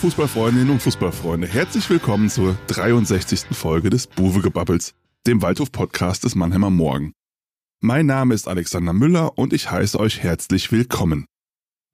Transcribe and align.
Fußballfreundinnen 0.00 0.70
und 0.70 0.80
Fußballfreunde, 0.80 1.46
herzlich 1.46 1.90
willkommen 1.90 2.30
zur 2.30 2.56
63. 2.68 3.40
Folge 3.52 3.90
des 3.90 4.06
Buwe-Gebabbels, 4.06 4.94
dem 5.26 5.42
Waldhof-Podcast 5.42 6.24
des 6.24 6.34
Mannheimer 6.34 6.70
Morgen. 6.70 7.12
Mein 7.82 8.06
Name 8.06 8.32
ist 8.32 8.48
Alexander 8.48 8.94
Müller 8.94 9.36
und 9.36 9.52
ich 9.52 9.70
heiße 9.70 10.00
euch 10.00 10.20
herzlich 10.20 10.72
willkommen. 10.72 11.26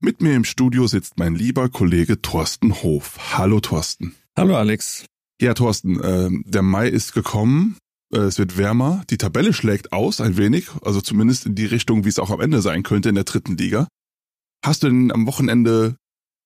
Mit 0.00 0.22
mir 0.22 0.36
im 0.36 0.44
Studio 0.44 0.86
sitzt 0.86 1.18
mein 1.18 1.34
lieber 1.34 1.68
Kollege 1.68 2.22
Thorsten 2.22 2.80
Hof. 2.80 3.36
Hallo 3.36 3.58
Thorsten. 3.58 4.14
Hallo 4.36 4.54
Alex. 4.54 5.04
Ja, 5.40 5.54
Thorsten, 5.54 5.98
äh, 5.98 6.30
der 6.44 6.62
Mai 6.62 6.88
ist 6.88 7.12
gekommen, 7.12 7.76
äh, 8.14 8.18
es 8.18 8.38
wird 8.38 8.56
wärmer, 8.56 9.02
die 9.10 9.18
Tabelle 9.18 9.52
schlägt 9.52 9.92
aus 9.92 10.20
ein 10.20 10.36
wenig, 10.36 10.68
also 10.80 11.00
zumindest 11.00 11.44
in 11.44 11.56
die 11.56 11.66
Richtung, 11.66 12.04
wie 12.04 12.10
es 12.10 12.20
auch 12.20 12.30
am 12.30 12.40
Ende 12.40 12.62
sein 12.62 12.84
könnte 12.84 13.08
in 13.08 13.16
der 13.16 13.24
dritten 13.24 13.56
Liga. 13.56 13.88
Hast 14.64 14.84
du 14.84 14.86
denn 14.86 15.10
am 15.10 15.26
Wochenende 15.26 15.96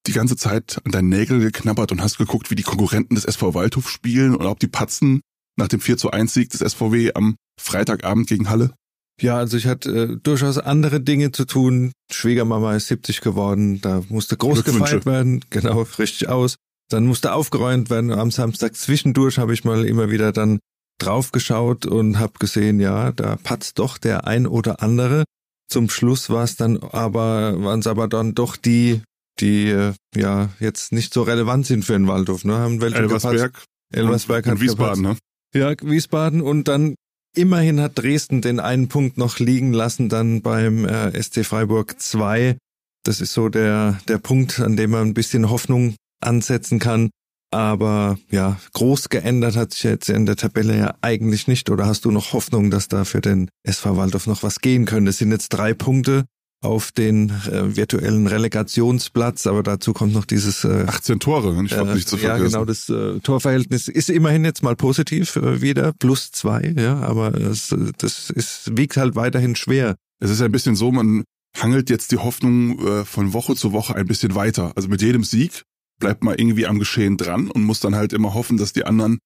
die 0.07 0.13
ganze 0.13 0.37
Zeit 0.37 0.81
an 0.85 0.93
deinen 0.93 1.09
Nägel 1.09 1.41
geknabbert 1.41 1.93
und 1.93 2.03
hast 2.03 2.19
geguckt, 2.19 2.51
wie 2.51 2.55
die 2.55 2.63
Konkurrenten 2.63 3.15
des 3.15 3.25
SV 3.25 3.55
Waldhof 3.55 3.89
spielen 3.89 4.35
und 4.35 4.47
ob 4.47 4.59
die 4.59 4.69
patzen 4.69 5.21
nach 5.57 5.69
dem 5.69 5.81
4 5.81 5.97
zu 5.99 6.11
1 6.11 6.33
Sieg 6.33 6.51
des 6.51 6.61
SVW 6.61 7.13
am 7.15 7.37
Freitagabend 7.61 8.27
gegen 8.27 8.49
Halle? 8.49 8.73
Ja, 9.21 9.37
also 9.37 9.57
ich 9.59 9.67
hatte 9.67 9.91
äh, 9.91 10.17
durchaus 10.23 10.57
andere 10.57 11.01
Dinge 11.01 11.31
zu 11.33 11.45
tun. 11.45 11.93
Schwiegermama 12.11 12.75
ist 12.75 12.89
70 12.89 13.21
geworden, 13.21 13.81
da 13.83 14.03
musste 14.09 14.37
groß 14.37 14.65
gefeiert 14.65 15.05
werden, 15.05 15.45
genau, 15.51 15.83
richtig 15.99 16.29
aus. 16.29 16.57
Dann 16.89 17.07
musste 17.07 17.35
aufgeräumt 17.35 17.91
werden. 17.91 18.11
Am 18.11 18.31
Samstag 18.31 18.75
zwischendurch 18.75 19.39
habe 19.39 19.53
ich 19.53 19.65
mal 19.65 19.85
immer 19.85 20.11
wieder 20.11 20.33
dann 20.33 20.59
draufgeschaut 20.99 21.87
und 21.87 22.19
habe 22.19 22.33
gesehen, 22.39 22.81
ja, 22.81 23.13
da 23.13 23.37
patzt 23.37 23.79
doch 23.79 23.99
der 23.99 24.27
ein 24.27 24.47
oder 24.47 24.83
andere. 24.83 25.25
Zum 25.69 25.89
Schluss 25.89 26.31
war 26.31 26.43
es 26.43 26.57
dann 26.57 26.79
aber, 26.79 27.63
waren 27.63 27.81
es 27.81 27.87
aber 27.87 28.09
dann 28.09 28.35
doch 28.35 28.57
die 28.57 29.03
die 29.41 29.69
äh, 29.69 29.93
ja 30.15 30.51
jetzt 30.61 30.93
nicht 30.93 31.15
so 31.15 31.23
relevant 31.23 31.67
sind 31.67 31.85
für 31.85 31.95
den 31.95 32.07
Waldhof. 32.07 32.45
Ne? 32.45 32.57
Haben 32.57 32.81
welche 32.81 32.99
Elversberg. 32.99 33.65
Elversberg 33.93 34.47
und, 34.47 34.53
und 34.53 34.61
Wiesbaden, 34.61 35.03
gepasst. 35.03 35.21
ne? 35.55 35.61
Ja, 35.61 35.75
Wiesbaden 35.83 36.41
und 36.43 36.69
dann 36.69 36.95
immerhin 37.37 37.81
hat 37.81 37.99
Dresden 37.99 38.41
den 38.41 38.61
einen 38.61 38.89
Punkt 38.89 39.19
noch 39.19 39.39
liegen 39.39 39.73
lassen 39.73 40.09
dann 40.09 40.43
beim 40.43 40.85
äh, 40.85 41.21
SC 41.21 41.45
Freiburg 41.45 42.01
2. 42.01 42.57
Das 43.05 43.21
ist 43.21 43.33
so 43.33 43.49
der 43.49 43.99
der 44.09 44.19
Punkt, 44.19 44.61
an 44.61 44.77
dem 44.77 44.91
man 44.91 45.09
ein 45.09 45.15
bisschen 45.15 45.51
Hoffnung 45.51 45.97
ansetzen 46.21 46.79
kann. 46.79 47.11
Aber 47.53 48.17
ja, 48.31 48.61
groß 48.75 49.09
geändert 49.09 49.57
hat 49.57 49.73
sich 49.73 49.83
jetzt 49.83 50.09
in 50.09 50.25
der 50.25 50.37
Tabelle 50.37 50.79
ja 50.79 50.95
eigentlich 51.01 51.49
nicht. 51.49 51.69
Oder 51.69 51.87
hast 51.87 52.05
du 52.05 52.13
noch 52.13 52.33
Hoffnung, 52.33 52.71
dass 52.71 52.87
da 52.87 53.05
für 53.05 53.21
den 53.21 53.49
SV 53.65 53.97
Waldhof 53.97 54.29
noch 54.29 54.45
was 54.45 54.61
gehen 54.61 54.85
könnte? 54.85 55.11
Es 55.11 55.19
sind 55.19 55.33
jetzt 55.33 55.49
drei 55.49 55.75
Punkte 55.75 56.27
auf 56.63 56.93
den 56.93 57.31
äh, 57.31 57.77
virtuellen 57.77 58.27
Relegationsplatz, 58.27 59.47
aber 59.47 59.63
dazu 59.63 59.93
kommt 59.93 60.13
noch 60.13 60.27
dieses 60.27 60.65
äh, 60.65 60.85
18 60.87 61.19
Tore, 61.19 61.53
ich 61.65 61.73
äh, 61.73 61.85
nicht 61.85 62.09
zu 62.09 62.19
vergessen. 62.19 62.43
Ja, 62.43 62.49
genau, 62.49 62.65
das 62.67 62.89
äh, 62.91 63.19
Torverhältnis 63.21 63.89
ist 63.89 64.11
immerhin 64.11 64.45
jetzt 64.45 64.63
mal 64.63 64.77
positiv 64.77 65.37
äh, 65.37 65.63
wieder, 65.63 65.93
plus 65.99 66.33
zwei, 66.33 66.75
ja, 66.77 66.99
aber 67.01 67.35
es, 67.35 67.75
das 67.99 68.29
ist, 68.31 68.77
wiegt 68.77 68.99
halt 68.99 69.17
weiterhin 69.17 69.57
schwer. 69.57 69.97
Es 70.23 70.31
ist 70.31 70.43
ein 70.43 70.53
bisschen 70.53 70.77
so, 70.77 70.93
man 70.93 71.25
hangelt 71.57 71.89
jetzt 71.89 72.13
die 72.13 72.19
Hoffnung 72.19 72.79
äh, 72.87 73.05
von 73.05 73.33
Woche 73.33 73.57
zu 73.57 73.73
Woche 73.73 73.95
ein 73.95 74.07
bisschen 74.07 74.35
weiter. 74.35 74.73
Also 74.77 74.89
mit 74.89 75.01
jedem 75.01 75.25
Sieg 75.25 75.63
bleibt 75.99 76.23
man 76.23 76.37
irgendwie 76.39 76.67
am 76.67 76.79
Geschehen 76.79 77.17
dran 77.17 77.51
und 77.51 77.65
muss 77.65 77.81
dann 77.81 77.95
halt 77.95 78.13
immer 78.13 78.35
hoffen, 78.35 78.59
dass 78.59 78.73
die 78.73 78.85
anderen 78.85 79.19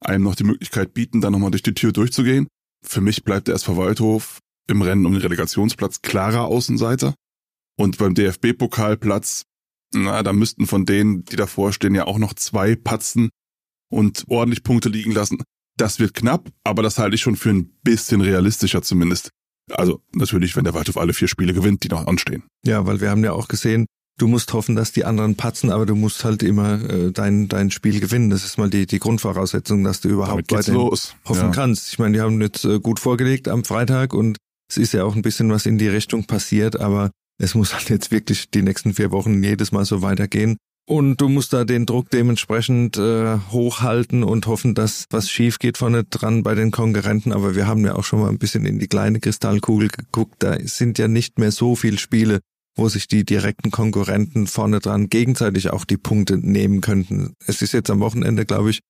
einem 0.00 0.24
noch 0.24 0.34
die 0.34 0.44
Möglichkeit 0.44 0.94
bieten, 0.94 1.20
dann 1.20 1.32
nochmal 1.32 1.50
durch 1.50 1.62
die 1.62 1.74
Tür 1.74 1.92
durchzugehen. 1.92 2.48
Für 2.84 3.00
mich 3.00 3.24
bleibt 3.24 3.48
der 3.48 3.54
SV 3.54 3.76
Waldhof 3.76 4.40
im 4.68 4.82
Rennen 4.82 5.06
um 5.06 5.12
den 5.12 5.22
Relegationsplatz 5.22 6.02
klarer 6.02 6.44
Außenseiter. 6.44 7.14
Und 7.76 7.98
beim 7.98 8.14
DFB-Pokalplatz, 8.14 9.44
na, 9.94 10.22
da 10.22 10.32
müssten 10.32 10.66
von 10.66 10.84
denen, 10.84 11.24
die 11.24 11.36
davor 11.36 11.72
stehen, 11.72 11.94
ja 11.94 12.06
auch 12.06 12.18
noch 12.18 12.34
zwei 12.34 12.76
patzen 12.76 13.30
und 13.90 14.24
ordentlich 14.28 14.62
Punkte 14.62 14.88
liegen 14.88 15.12
lassen. 15.12 15.42
Das 15.76 15.98
wird 15.98 16.14
knapp, 16.14 16.50
aber 16.64 16.82
das 16.82 16.98
halte 16.98 17.14
ich 17.14 17.22
schon 17.22 17.36
für 17.36 17.50
ein 17.50 17.72
bisschen 17.82 18.20
realistischer 18.20 18.82
zumindest. 18.82 19.30
Also 19.70 20.02
natürlich, 20.12 20.56
wenn 20.56 20.64
der 20.64 20.74
Waldhof 20.74 20.96
alle 20.96 21.14
vier 21.14 21.28
Spiele 21.28 21.54
gewinnt, 21.54 21.84
die 21.84 21.88
noch 21.88 22.06
anstehen. 22.06 22.44
Ja, 22.64 22.86
weil 22.86 23.00
wir 23.00 23.10
haben 23.10 23.24
ja 23.24 23.32
auch 23.32 23.48
gesehen, 23.48 23.86
du 24.18 24.26
musst 24.26 24.52
hoffen, 24.52 24.76
dass 24.76 24.92
die 24.92 25.04
anderen 25.04 25.36
patzen, 25.36 25.70
aber 25.70 25.86
du 25.86 25.94
musst 25.94 26.24
halt 26.24 26.42
immer 26.42 26.82
äh, 26.88 27.12
dein, 27.12 27.48
dein 27.48 27.70
Spiel 27.70 28.00
gewinnen. 28.00 28.30
Das 28.30 28.44
ist 28.44 28.58
mal 28.58 28.70
die, 28.70 28.86
die 28.86 28.98
Grundvoraussetzung, 28.98 29.84
dass 29.84 30.00
du 30.00 30.08
überhaupt 30.08 30.52
weiter 30.52 30.74
hoffen 30.74 31.16
ja. 31.26 31.50
kannst. 31.50 31.92
Ich 31.92 31.98
meine, 31.98 32.14
die 32.14 32.20
haben 32.20 32.40
jetzt 32.40 32.64
äh, 32.64 32.80
gut 32.80 33.00
vorgelegt 33.00 33.48
am 33.48 33.64
Freitag 33.64 34.14
und 34.14 34.36
es 34.72 34.78
ist 34.78 34.94
ja 34.94 35.04
auch 35.04 35.14
ein 35.14 35.22
bisschen 35.22 35.50
was 35.50 35.66
in 35.66 35.76
die 35.76 35.88
Richtung 35.88 36.24
passiert, 36.24 36.80
aber 36.80 37.10
es 37.38 37.54
muss 37.54 37.74
halt 37.74 37.90
jetzt 37.90 38.10
wirklich 38.10 38.50
die 38.50 38.62
nächsten 38.62 38.94
vier 38.94 39.10
Wochen 39.10 39.42
jedes 39.42 39.70
Mal 39.70 39.84
so 39.84 40.00
weitergehen. 40.00 40.56
Und 40.88 41.20
du 41.20 41.28
musst 41.28 41.52
da 41.52 41.64
den 41.64 41.84
Druck 41.84 42.10
dementsprechend 42.10 42.96
äh, 42.96 43.38
hochhalten 43.50 44.24
und 44.24 44.46
hoffen, 44.46 44.74
dass 44.74 45.04
was 45.10 45.30
schief 45.30 45.58
geht 45.58 45.76
vorne 45.78 46.04
dran 46.04 46.42
bei 46.42 46.54
den 46.54 46.70
Konkurrenten. 46.70 47.32
Aber 47.32 47.54
wir 47.54 47.66
haben 47.66 47.84
ja 47.84 47.94
auch 47.94 48.04
schon 48.04 48.20
mal 48.20 48.30
ein 48.30 48.38
bisschen 48.38 48.64
in 48.64 48.78
die 48.78 48.88
kleine 48.88 49.20
Kristallkugel 49.20 49.88
geguckt. 49.88 50.36
Da 50.38 50.56
sind 50.64 50.98
ja 50.98 51.06
nicht 51.06 51.38
mehr 51.38 51.52
so 51.52 51.76
viele 51.76 51.98
Spiele, 51.98 52.40
wo 52.74 52.88
sich 52.88 53.06
die 53.06 53.24
direkten 53.24 53.70
Konkurrenten 53.70 54.46
vorne 54.46 54.80
dran 54.80 55.08
gegenseitig 55.08 55.70
auch 55.70 55.84
die 55.84 55.98
Punkte 55.98 56.38
nehmen 56.38 56.80
könnten. 56.80 57.34
Es 57.46 57.60
ist 57.60 57.72
jetzt 57.72 57.90
am 57.90 58.00
Wochenende, 58.00 58.46
glaube 58.46 58.70
ich, 58.70 58.80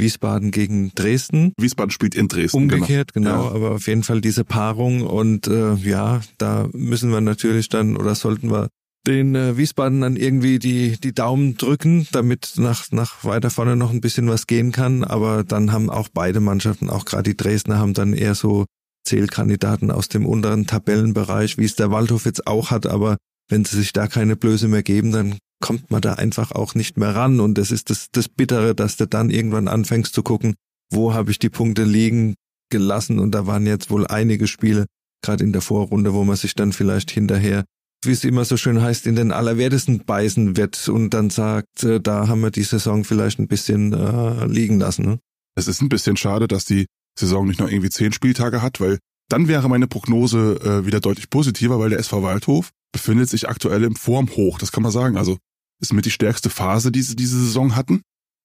Wiesbaden 0.00 0.50
gegen 0.50 0.92
Dresden. 0.94 1.52
Wiesbaden 1.58 1.90
spielt 1.90 2.14
in 2.14 2.28
Dresden. 2.28 2.56
Umgekehrt, 2.56 3.12
genau, 3.12 3.30
genau 3.30 3.44
ja. 3.44 3.54
aber 3.54 3.70
auf 3.72 3.86
jeden 3.86 4.02
Fall 4.02 4.20
diese 4.20 4.44
Paarung 4.44 5.02
und 5.02 5.46
äh, 5.46 5.74
ja, 5.74 6.20
da 6.38 6.68
müssen 6.72 7.10
wir 7.10 7.20
natürlich 7.20 7.68
dann 7.68 7.96
oder 7.96 8.14
sollten 8.14 8.50
wir 8.50 8.68
den 9.06 9.34
äh, 9.34 9.56
Wiesbaden 9.56 10.02
dann 10.02 10.16
irgendwie 10.16 10.58
die 10.58 10.98
die 11.00 11.14
Daumen 11.14 11.56
drücken, 11.56 12.06
damit 12.12 12.54
nach 12.56 12.90
nach 12.90 13.24
weiter 13.24 13.50
vorne 13.50 13.76
noch 13.76 13.90
ein 13.90 14.00
bisschen 14.00 14.28
was 14.28 14.46
gehen 14.46 14.72
kann. 14.72 15.04
Aber 15.04 15.44
dann 15.44 15.72
haben 15.72 15.88
auch 15.88 16.08
beide 16.12 16.40
Mannschaften, 16.40 16.90
auch 16.90 17.04
gerade 17.04 17.30
die 17.30 17.36
Dresdner, 17.36 17.78
haben 17.78 17.94
dann 17.94 18.12
eher 18.12 18.34
so 18.34 18.66
Zählkandidaten 19.04 19.90
aus 19.90 20.08
dem 20.08 20.26
unteren 20.26 20.66
Tabellenbereich, 20.66 21.56
wie 21.56 21.64
es 21.64 21.76
der 21.76 21.90
Waldhof 21.90 22.26
jetzt 22.26 22.46
auch 22.46 22.70
hat. 22.70 22.86
Aber 22.86 23.16
wenn 23.48 23.64
sie 23.64 23.76
sich 23.76 23.92
da 23.92 24.06
keine 24.06 24.36
Blöße 24.36 24.68
mehr 24.68 24.82
geben, 24.82 25.12
dann 25.12 25.38
kommt 25.60 25.90
man 25.90 26.00
da 26.00 26.14
einfach 26.14 26.52
auch 26.52 26.74
nicht 26.74 26.96
mehr 26.96 27.14
ran. 27.14 27.40
Und 27.40 27.56
das 27.56 27.70
ist 27.70 27.90
das, 27.90 28.08
das 28.10 28.28
Bittere, 28.28 28.74
dass 28.74 28.96
du 28.96 29.06
dann 29.06 29.30
irgendwann 29.30 29.68
anfängst 29.68 30.14
zu 30.14 30.22
gucken, 30.22 30.54
wo 30.90 31.14
habe 31.14 31.30
ich 31.30 31.38
die 31.38 31.50
Punkte 31.50 31.84
liegen 31.84 32.34
gelassen. 32.70 33.18
Und 33.18 33.32
da 33.32 33.46
waren 33.46 33.66
jetzt 33.66 33.90
wohl 33.90 34.06
einige 34.06 34.46
Spiele, 34.46 34.86
gerade 35.22 35.44
in 35.44 35.52
der 35.52 35.62
Vorrunde, 35.62 36.14
wo 36.14 36.24
man 36.24 36.36
sich 36.36 36.54
dann 36.54 36.72
vielleicht 36.72 37.10
hinterher, 37.10 37.64
wie 38.04 38.12
es 38.12 38.24
immer 38.24 38.44
so 38.44 38.56
schön 38.56 38.80
heißt, 38.80 39.06
in 39.06 39.16
den 39.16 39.32
Allerwertesten 39.32 40.04
beißen 40.04 40.56
wird 40.56 40.88
und 40.88 41.10
dann 41.10 41.28
sagt, 41.28 41.84
äh, 41.84 42.00
da 42.00 42.28
haben 42.28 42.40
wir 42.40 42.50
die 42.50 42.62
Saison 42.62 43.04
vielleicht 43.04 43.38
ein 43.38 43.48
bisschen 43.48 43.92
äh, 43.92 44.46
liegen 44.46 44.78
lassen. 44.78 45.04
Ne? 45.04 45.18
Es 45.54 45.68
ist 45.68 45.82
ein 45.82 45.90
bisschen 45.90 46.16
schade, 46.16 46.48
dass 46.48 46.64
die 46.64 46.86
Saison 47.18 47.46
nicht 47.46 47.60
noch 47.60 47.68
irgendwie 47.68 47.90
zehn 47.90 48.12
Spieltage 48.12 48.62
hat, 48.62 48.80
weil 48.80 48.98
dann 49.28 49.48
wäre 49.48 49.68
meine 49.68 49.86
Prognose 49.86 50.58
äh, 50.64 50.86
wieder 50.86 51.00
deutlich 51.00 51.28
positiver, 51.28 51.78
weil 51.78 51.90
der 51.90 51.98
SV 51.98 52.22
Waldhof 52.22 52.70
befindet 52.92 53.28
sich 53.28 53.48
aktuell 53.48 53.84
im 53.84 53.94
Formhoch, 53.94 54.58
das 54.58 54.72
kann 54.72 54.82
man 54.82 54.92
sagen. 54.92 55.16
Also 55.16 55.38
ist 55.80 55.92
mit 55.92 56.04
die 56.04 56.10
stärkste 56.10 56.50
Phase, 56.50 56.92
die 56.92 57.02
sie 57.02 57.16
diese 57.16 57.38
Saison 57.38 57.76
hatten. 57.76 58.02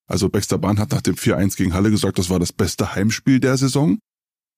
Also 0.08 0.30
Baxter 0.30 0.58
Bahn 0.58 0.80
hat 0.80 0.92
nach 0.92 1.02
dem 1.02 1.16
4-1 1.16 1.58
gegen 1.58 1.74
Halle 1.74 1.92
gesagt, 1.92 2.20
das 2.20 2.30
war 2.30 2.40
das 2.40 2.54
beste 2.54 2.96
Heimspiel 2.96 3.40
der 3.40 3.58
Saison. 3.58 3.98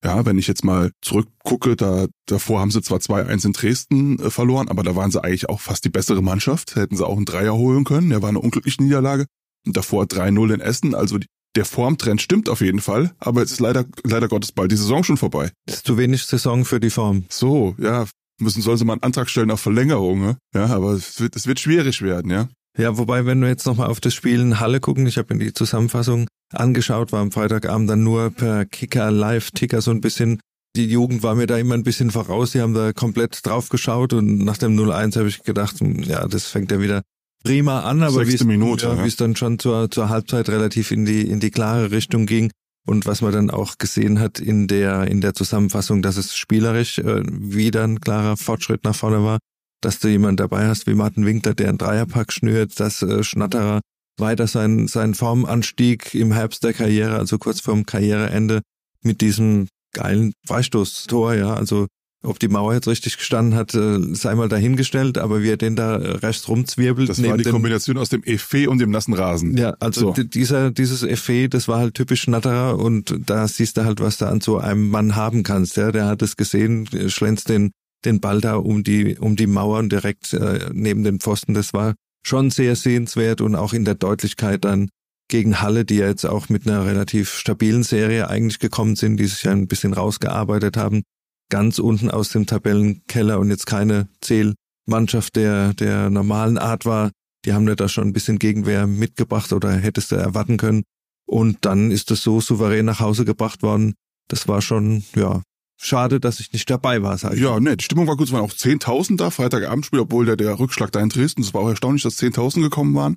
Ja, 0.03 0.25
wenn 0.25 0.37
ich 0.37 0.47
jetzt 0.47 0.63
mal 0.63 0.91
zurückgucke, 1.01 1.75
da 1.75 2.07
davor 2.27 2.59
haben 2.59 2.69
sie 2.69 2.81
zwar 2.81 2.99
2-1 2.99 3.45
in 3.45 3.53
Dresden 3.53 4.19
äh, 4.19 4.29
verloren, 4.29 4.67
aber 4.67 4.83
da 4.83 4.95
waren 4.95 5.09
sie 5.09 5.23
eigentlich 5.23 5.49
auch 5.49 5.59
fast 5.59 5.85
die 5.85 5.89
bessere 5.89 6.21
Mannschaft. 6.21 6.75
Hätten 6.75 6.95
sie 6.95 7.05
auch 7.05 7.15
einen 7.15 7.25
Dreier 7.25 7.55
holen 7.55 7.83
können. 7.83 8.09
Der 8.09 8.21
war 8.21 8.29
eine 8.29 8.39
unglückliche 8.39 8.83
Niederlage. 8.83 9.25
Und 9.65 9.75
davor 9.75 10.03
3-0 10.03 10.53
in 10.53 10.61
Essen. 10.61 10.93
Also 10.93 11.17
die, 11.17 11.27
der 11.55 11.65
Formtrend 11.65 12.21
stimmt 12.21 12.49
auf 12.49 12.61
jeden 12.61 12.79
Fall, 12.79 13.15
aber 13.17 13.41
es 13.41 13.51
ist 13.51 13.59
leider, 13.59 13.85
leider 14.03 14.27
Gottes 14.27 14.51
bald 14.51 14.71
die 14.71 14.75
Saison 14.75 15.03
schon 15.03 15.17
vorbei. 15.17 15.51
Ist 15.65 15.87
zu 15.87 15.97
wenig 15.97 16.23
Saison 16.23 16.65
für 16.65 16.79
die 16.79 16.91
Form. 16.91 17.25
So, 17.29 17.75
ja. 17.79 18.05
Müssen, 18.39 18.61
sollen 18.61 18.77
sie 18.77 18.85
mal 18.85 18.93
einen 18.93 19.03
Antrag 19.03 19.31
stellen 19.31 19.49
auf 19.49 19.61
Verlängerung, 19.61 20.21
ne? 20.21 20.37
Ja, 20.53 20.67
aber 20.67 20.91
es 20.91 21.19
wird, 21.19 21.35
es 21.35 21.47
wird 21.47 21.59
schwierig 21.59 22.03
werden, 22.03 22.29
ja. 22.29 22.47
Ja, 22.77 22.97
wobei, 22.97 23.25
wenn 23.25 23.41
wir 23.41 23.47
jetzt 23.47 23.65
nochmal 23.65 23.87
auf 23.87 23.99
das 23.99 24.13
Spiel 24.13 24.39
in 24.39 24.59
Halle 24.59 24.79
gucken, 24.79 25.07
ich 25.07 25.17
habe 25.17 25.33
mir 25.33 25.43
die 25.43 25.53
Zusammenfassung 25.53 26.27
angeschaut, 26.53 27.11
war 27.11 27.21
am 27.21 27.31
Freitagabend 27.31 27.89
dann 27.89 28.03
nur 28.03 28.29
per 28.29 28.65
Kicker, 28.65 29.09
Live-Ticker 29.09 29.81
so 29.81 29.91
ein 29.91 30.01
bisschen. 30.01 30.39
Die 30.75 30.85
Jugend 30.85 31.23
war 31.23 31.33
mir 31.33 31.47
da 31.47 31.57
immer 31.57 31.73
ein 31.73 31.83
bisschen 31.83 32.11
voraus, 32.11 32.51
die 32.51 32.61
haben 32.61 32.75
da 32.75 32.93
komplett 32.93 33.43
drauf 33.43 33.69
geschaut 33.69 34.13
und 34.13 34.37
nach 34.37 34.57
dem 34.57 34.77
0-1 34.77 35.17
habe 35.17 35.27
ich 35.27 35.41
gedacht, 35.41 35.79
hm, 35.79 36.03
ja, 36.03 36.27
das 36.27 36.45
fängt 36.45 36.71
ja 36.71 36.79
wieder 36.79 37.01
prima 37.43 37.81
an, 37.81 38.03
aber 38.03 38.27
wie 38.27 38.35
es, 38.35 38.43
Minute, 38.43 38.85
ja, 38.85 38.93
ja. 38.93 39.03
wie 39.03 39.07
es 39.07 39.15
dann 39.15 39.35
schon 39.35 39.57
zur, 39.57 39.89
zur 39.89 40.09
Halbzeit 40.09 40.49
relativ 40.49 40.91
in 40.91 41.05
die, 41.05 41.27
in 41.27 41.39
die 41.39 41.49
klare 41.49 41.89
Richtung 41.89 42.27
ging 42.27 42.51
und 42.85 43.07
was 43.07 43.21
man 43.21 43.31
dann 43.31 43.49
auch 43.49 43.79
gesehen 43.79 44.19
hat 44.19 44.39
in 44.39 44.67
der, 44.67 45.07
in 45.07 45.21
der 45.21 45.33
Zusammenfassung, 45.33 46.03
dass 46.03 46.17
es 46.17 46.35
spielerisch 46.35 46.99
äh, 46.99 47.23
wieder 47.25 47.83
ein 47.83 47.99
klarer 47.99 48.37
Fortschritt 48.37 48.83
nach 48.83 48.95
vorne 48.95 49.23
war 49.23 49.39
dass 49.87 49.99
du 49.99 50.09
jemanden 50.09 50.35
dabei 50.35 50.67
hast 50.67 50.85
wie 50.85 50.95
Martin 50.95 51.25
Winkler, 51.25 51.53
der 51.53 51.69
einen 51.69 51.77
Dreierpack 51.77 52.33
schnürt, 52.33 52.77
dass 52.77 53.01
äh, 53.01 53.23
Schnatterer 53.23 53.79
weiter 54.17 54.45
seinen, 54.45 54.89
seinen 54.89 55.13
Formanstieg 55.13 56.13
im 56.13 56.33
Herbst 56.33 56.65
der 56.65 56.73
Karriere, 56.73 57.17
also 57.17 57.37
kurz 57.37 57.61
vorm 57.61 57.85
Karriereende, 57.85 58.63
mit 59.01 59.21
diesem 59.21 59.69
geilen 59.93 60.33
Freistoßtor, 60.45 61.35
ja, 61.35 61.53
also 61.53 61.87
ob 62.21 62.37
die 62.37 62.49
Mauer 62.49 62.73
jetzt 62.73 62.89
richtig 62.89 63.15
gestanden 63.15 63.55
hat, 63.55 63.75
äh, 63.75 64.13
sei 64.13 64.35
mal 64.35 64.49
dahingestellt, 64.49 65.17
aber 65.19 65.41
wie 65.41 65.51
er 65.51 65.57
den 65.57 65.77
da 65.77 65.95
rechts 65.95 66.49
rumzwirbelt. 66.49 67.07
Das 67.07 67.23
war 67.23 67.37
die 67.37 67.45
Kombination 67.45 67.97
aus 67.97 68.09
dem 68.09 68.23
Effet 68.23 68.67
und 68.67 68.79
dem 68.79 68.89
nassen 68.89 69.13
Rasen. 69.13 69.55
Ja, 69.55 69.77
also 69.79 70.13
so. 70.13 70.23
dieser, 70.23 70.71
dieses 70.71 71.03
Effet, 71.03 71.47
das 71.47 71.69
war 71.69 71.79
halt 71.79 71.93
typisch 71.93 72.23
Schnatterer 72.23 72.77
und 72.77 73.17
da 73.25 73.47
siehst 73.47 73.77
du 73.77 73.85
halt, 73.85 74.01
was 74.01 74.17
du 74.17 74.25
an 74.25 74.41
so 74.41 74.57
einem 74.57 74.89
Mann 74.89 75.15
haben 75.15 75.43
kannst. 75.43 75.77
Ja, 75.77 75.93
der 75.93 76.07
hat 76.07 76.21
es 76.21 76.35
gesehen, 76.35 76.89
schlänzt 77.07 77.47
den, 77.47 77.71
den 78.05 78.19
Ball 78.19 78.41
da 78.41 78.55
um 78.55 78.83
die, 78.83 79.17
um 79.17 79.35
die 79.35 79.47
Mauer 79.47 79.83
direkt 79.83 80.33
äh, 80.33 80.69
neben 80.71 81.03
den 81.03 81.19
Pfosten. 81.19 81.53
Das 81.53 81.73
war 81.73 81.95
schon 82.25 82.51
sehr 82.51 82.75
sehenswert 82.75 83.41
und 83.41 83.55
auch 83.55 83.73
in 83.73 83.85
der 83.85 83.95
Deutlichkeit 83.95 84.65
dann 84.65 84.89
gegen 85.29 85.61
Halle, 85.61 85.85
die 85.85 85.95
ja 85.97 86.07
jetzt 86.07 86.25
auch 86.25 86.49
mit 86.49 86.67
einer 86.67 86.85
relativ 86.85 87.33
stabilen 87.33 87.83
Serie 87.83 88.29
eigentlich 88.29 88.59
gekommen 88.59 88.95
sind, 88.95 89.17
die 89.17 89.25
sich 89.25 89.47
ein 89.47 89.67
bisschen 89.67 89.93
rausgearbeitet 89.93 90.77
haben, 90.77 91.03
ganz 91.49 91.79
unten 91.79 92.09
aus 92.09 92.29
dem 92.29 92.45
Tabellenkeller 92.45 93.39
und 93.39 93.49
jetzt 93.49 93.65
keine 93.65 94.07
Zählmannschaft 94.21 95.35
der, 95.35 95.73
der 95.73 96.09
normalen 96.09 96.57
Art 96.57 96.85
war. 96.85 97.11
Die 97.45 97.53
haben 97.53 97.65
da 97.65 97.89
schon 97.89 98.07
ein 98.07 98.13
bisschen 98.13 98.39
Gegenwehr 98.39 98.87
mitgebracht 98.87 99.53
oder 99.53 99.71
hättest 99.71 100.11
du 100.11 100.15
erwarten 100.15 100.57
können. 100.57 100.83
Und 101.25 101.65
dann 101.65 101.91
ist 101.91 102.09
es 102.11 102.23
so 102.23 102.39
souverän 102.39 102.85
nach 102.85 102.99
Hause 102.99 103.25
gebracht 103.25 103.61
worden. 103.63 103.95
Das 104.29 104.47
war 104.47 104.61
schon, 104.61 105.03
ja, 105.15 105.41
schade, 105.77 106.19
dass 106.19 106.39
ich 106.39 106.51
nicht 106.51 106.69
dabei 106.69 107.01
war, 107.01 107.17
sag 107.17 107.33
ich. 107.33 107.41
Ja, 107.41 107.59
ne, 107.59 107.77
die 107.77 107.83
Stimmung 107.83 108.07
war 108.07 108.17
gut. 108.17 108.27
Es 108.27 108.33
waren 108.33 108.43
auch 108.43 108.51
10.000 108.51 109.17
da, 109.17 109.29
Freitagabendspiel, 109.29 109.99
obwohl 109.99 110.25
der, 110.25 110.35
der 110.35 110.59
Rückschlag 110.59 110.91
da 110.91 110.99
in 110.99 111.09
Dresden, 111.09 111.41
es 111.41 111.53
war 111.53 111.61
auch 111.61 111.69
erstaunlich, 111.69 112.03
dass 112.03 112.17
10.000 112.19 112.61
gekommen 112.61 112.95
waren. 112.95 113.15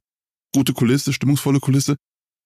Gute 0.55 0.73
Kulisse, 0.73 1.12
stimmungsvolle 1.12 1.61
Kulisse. 1.61 1.97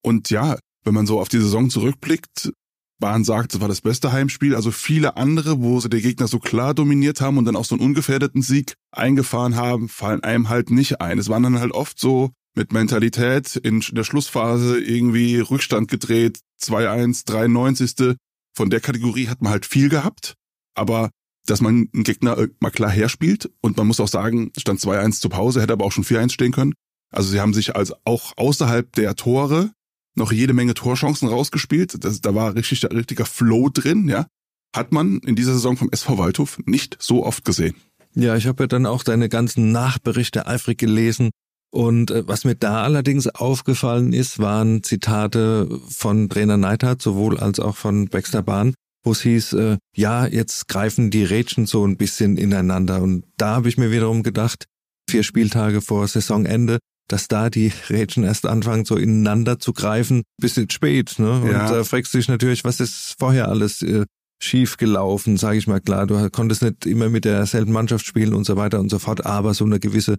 Und 0.02 0.30
ja, 0.30 0.56
wenn 0.84 0.94
man 0.94 1.06
so 1.06 1.20
auf 1.20 1.28
die 1.28 1.40
Saison 1.40 1.70
zurückblickt, 1.70 2.52
Bahn 3.00 3.24
sagt, 3.24 3.54
es 3.54 3.60
war 3.60 3.68
das 3.68 3.80
beste 3.80 4.12
Heimspiel. 4.12 4.54
Also 4.54 4.70
viele 4.70 5.16
andere, 5.16 5.60
wo 5.60 5.80
sie 5.80 5.88
der 5.88 6.00
Gegner 6.00 6.28
so 6.28 6.38
klar 6.38 6.74
dominiert 6.74 7.20
haben 7.20 7.38
und 7.38 7.44
dann 7.44 7.56
auch 7.56 7.64
so 7.64 7.74
einen 7.74 7.84
ungefährdeten 7.84 8.42
Sieg 8.42 8.74
eingefahren 8.92 9.56
haben, 9.56 9.88
fallen 9.88 10.22
einem 10.22 10.48
halt 10.48 10.70
nicht 10.70 11.00
ein. 11.00 11.18
Es 11.18 11.28
waren 11.28 11.42
dann 11.42 11.58
halt 11.58 11.72
oft 11.72 11.98
so 11.98 12.30
mit 12.54 12.72
Mentalität 12.72 13.56
in 13.56 13.80
der 13.80 14.04
Schlussphase 14.04 14.78
irgendwie 14.78 15.40
Rückstand 15.40 15.90
gedreht, 15.90 16.40
2-1, 16.62 17.26
93. 17.26 18.16
Von 18.54 18.70
der 18.70 18.80
Kategorie 18.80 19.28
hat 19.28 19.42
man 19.42 19.52
halt 19.52 19.66
viel 19.66 19.88
gehabt. 19.88 20.34
Aber 20.74 21.10
dass 21.46 21.60
man 21.60 21.88
einen 21.92 22.04
Gegner 22.04 22.38
äh, 22.38 22.48
mal 22.60 22.70
klar 22.70 22.90
herspielt 22.90 23.50
und 23.60 23.76
man 23.76 23.86
muss 23.86 24.00
auch 24.00 24.08
sagen, 24.08 24.50
stand 24.56 24.80
2-1 24.80 25.20
zur 25.20 25.30
Pause, 25.30 25.60
hätte 25.60 25.72
aber 25.72 25.84
auch 25.84 25.92
schon 25.92 26.04
4-1 26.04 26.32
stehen 26.32 26.52
können. 26.52 26.74
Also 27.10 27.30
sie 27.30 27.40
haben 27.40 27.54
sich 27.54 27.76
als 27.76 27.92
auch 28.04 28.32
außerhalb 28.36 28.90
der 28.92 29.14
Tore 29.14 29.70
noch 30.16 30.32
jede 30.32 30.52
Menge 30.52 30.74
Torchancen 30.74 31.28
rausgespielt. 31.28 32.02
Das, 32.04 32.20
da 32.20 32.34
war 32.34 32.54
richtig 32.54 32.84
richtiger 32.84 33.26
Flow 33.26 33.68
drin, 33.68 34.08
ja. 34.08 34.26
Hat 34.74 34.90
man 34.92 35.18
in 35.20 35.36
dieser 35.36 35.52
Saison 35.52 35.76
vom 35.76 35.90
SV 35.90 36.18
Waldhof 36.18 36.58
nicht 36.66 36.96
so 37.00 37.24
oft 37.24 37.44
gesehen. 37.44 37.76
Ja, 38.14 38.36
ich 38.36 38.46
habe 38.46 38.64
ja 38.64 38.66
dann 38.66 38.86
auch 38.86 39.02
deine 39.02 39.28
ganzen 39.28 39.70
Nachberichte 39.70 40.46
eifrig 40.46 40.78
gelesen. 40.78 41.30
Und 41.74 42.12
äh, 42.12 42.22
was 42.28 42.44
mir 42.44 42.54
da 42.54 42.84
allerdings 42.84 43.26
aufgefallen 43.26 44.12
ist, 44.12 44.38
waren 44.38 44.84
Zitate 44.84 45.80
von 45.88 46.28
Trainer 46.28 46.56
Neidhardt, 46.56 47.02
sowohl 47.02 47.36
als 47.36 47.58
auch 47.58 47.76
von 47.76 48.06
Baxter 48.06 48.44
Bahn, 48.44 48.74
wo 49.02 49.10
es 49.10 49.22
hieß, 49.22 49.54
äh, 49.54 49.78
ja, 49.96 50.24
jetzt 50.28 50.68
greifen 50.68 51.10
die 51.10 51.24
Rädchen 51.24 51.66
so 51.66 51.84
ein 51.84 51.96
bisschen 51.96 52.36
ineinander. 52.36 53.02
Und 53.02 53.24
da 53.38 53.56
habe 53.56 53.68
ich 53.68 53.76
mir 53.76 53.90
wiederum 53.90 54.22
gedacht, 54.22 54.66
vier 55.10 55.24
Spieltage 55.24 55.80
vor 55.80 56.06
Saisonende, 56.06 56.78
dass 57.08 57.26
da 57.26 57.50
die 57.50 57.72
Rädchen 57.90 58.22
erst 58.22 58.46
anfangen, 58.46 58.84
so 58.84 58.96
ineinander 58.96 59.58
zu 59.58 59.72
greifen, 59.72 60.22
bisschen 60.40 60.70
spät. 60.70 61.18
Ne? 61.18 61.40
Und 61.40 61.50
ja. 61.50 61.68
da 61.68 61.82
fragst 61.82 62.14
du 62.14 62.18
dich 62.18 62.28
natürlich, 62.28 62.62
was 62.62 62.78
ist 62.78 63.16
vorher 63.18 63.48
alles 63.48 63.82
äh, 63.82 64.04
schief 64.40 64.76
gelaufen, 64.76 65.38
sage 65.38 65.58
ich 65.58 65.66
mal 65.66 65.80
klar. 65.80 66.06
Du 66.06 66.30
konntest 66.30 66.62
nicht 66.62 66.86
immer 66.86 67.08
mit 67.08 67.24
derselben 67.24 67.72
Mannschaft 67.72 68.06
spielen 68.06 68.32
und 68.32 68.44
so 68.44 68.56
weiter 68.56 68.78
und 68.78 68.90
so 68.90 69.00
fort, 69.00 69.26
aber 69.26 69.54
so 69.54 69.64
eine 69.64 69.80
gewisse 69.80 70.18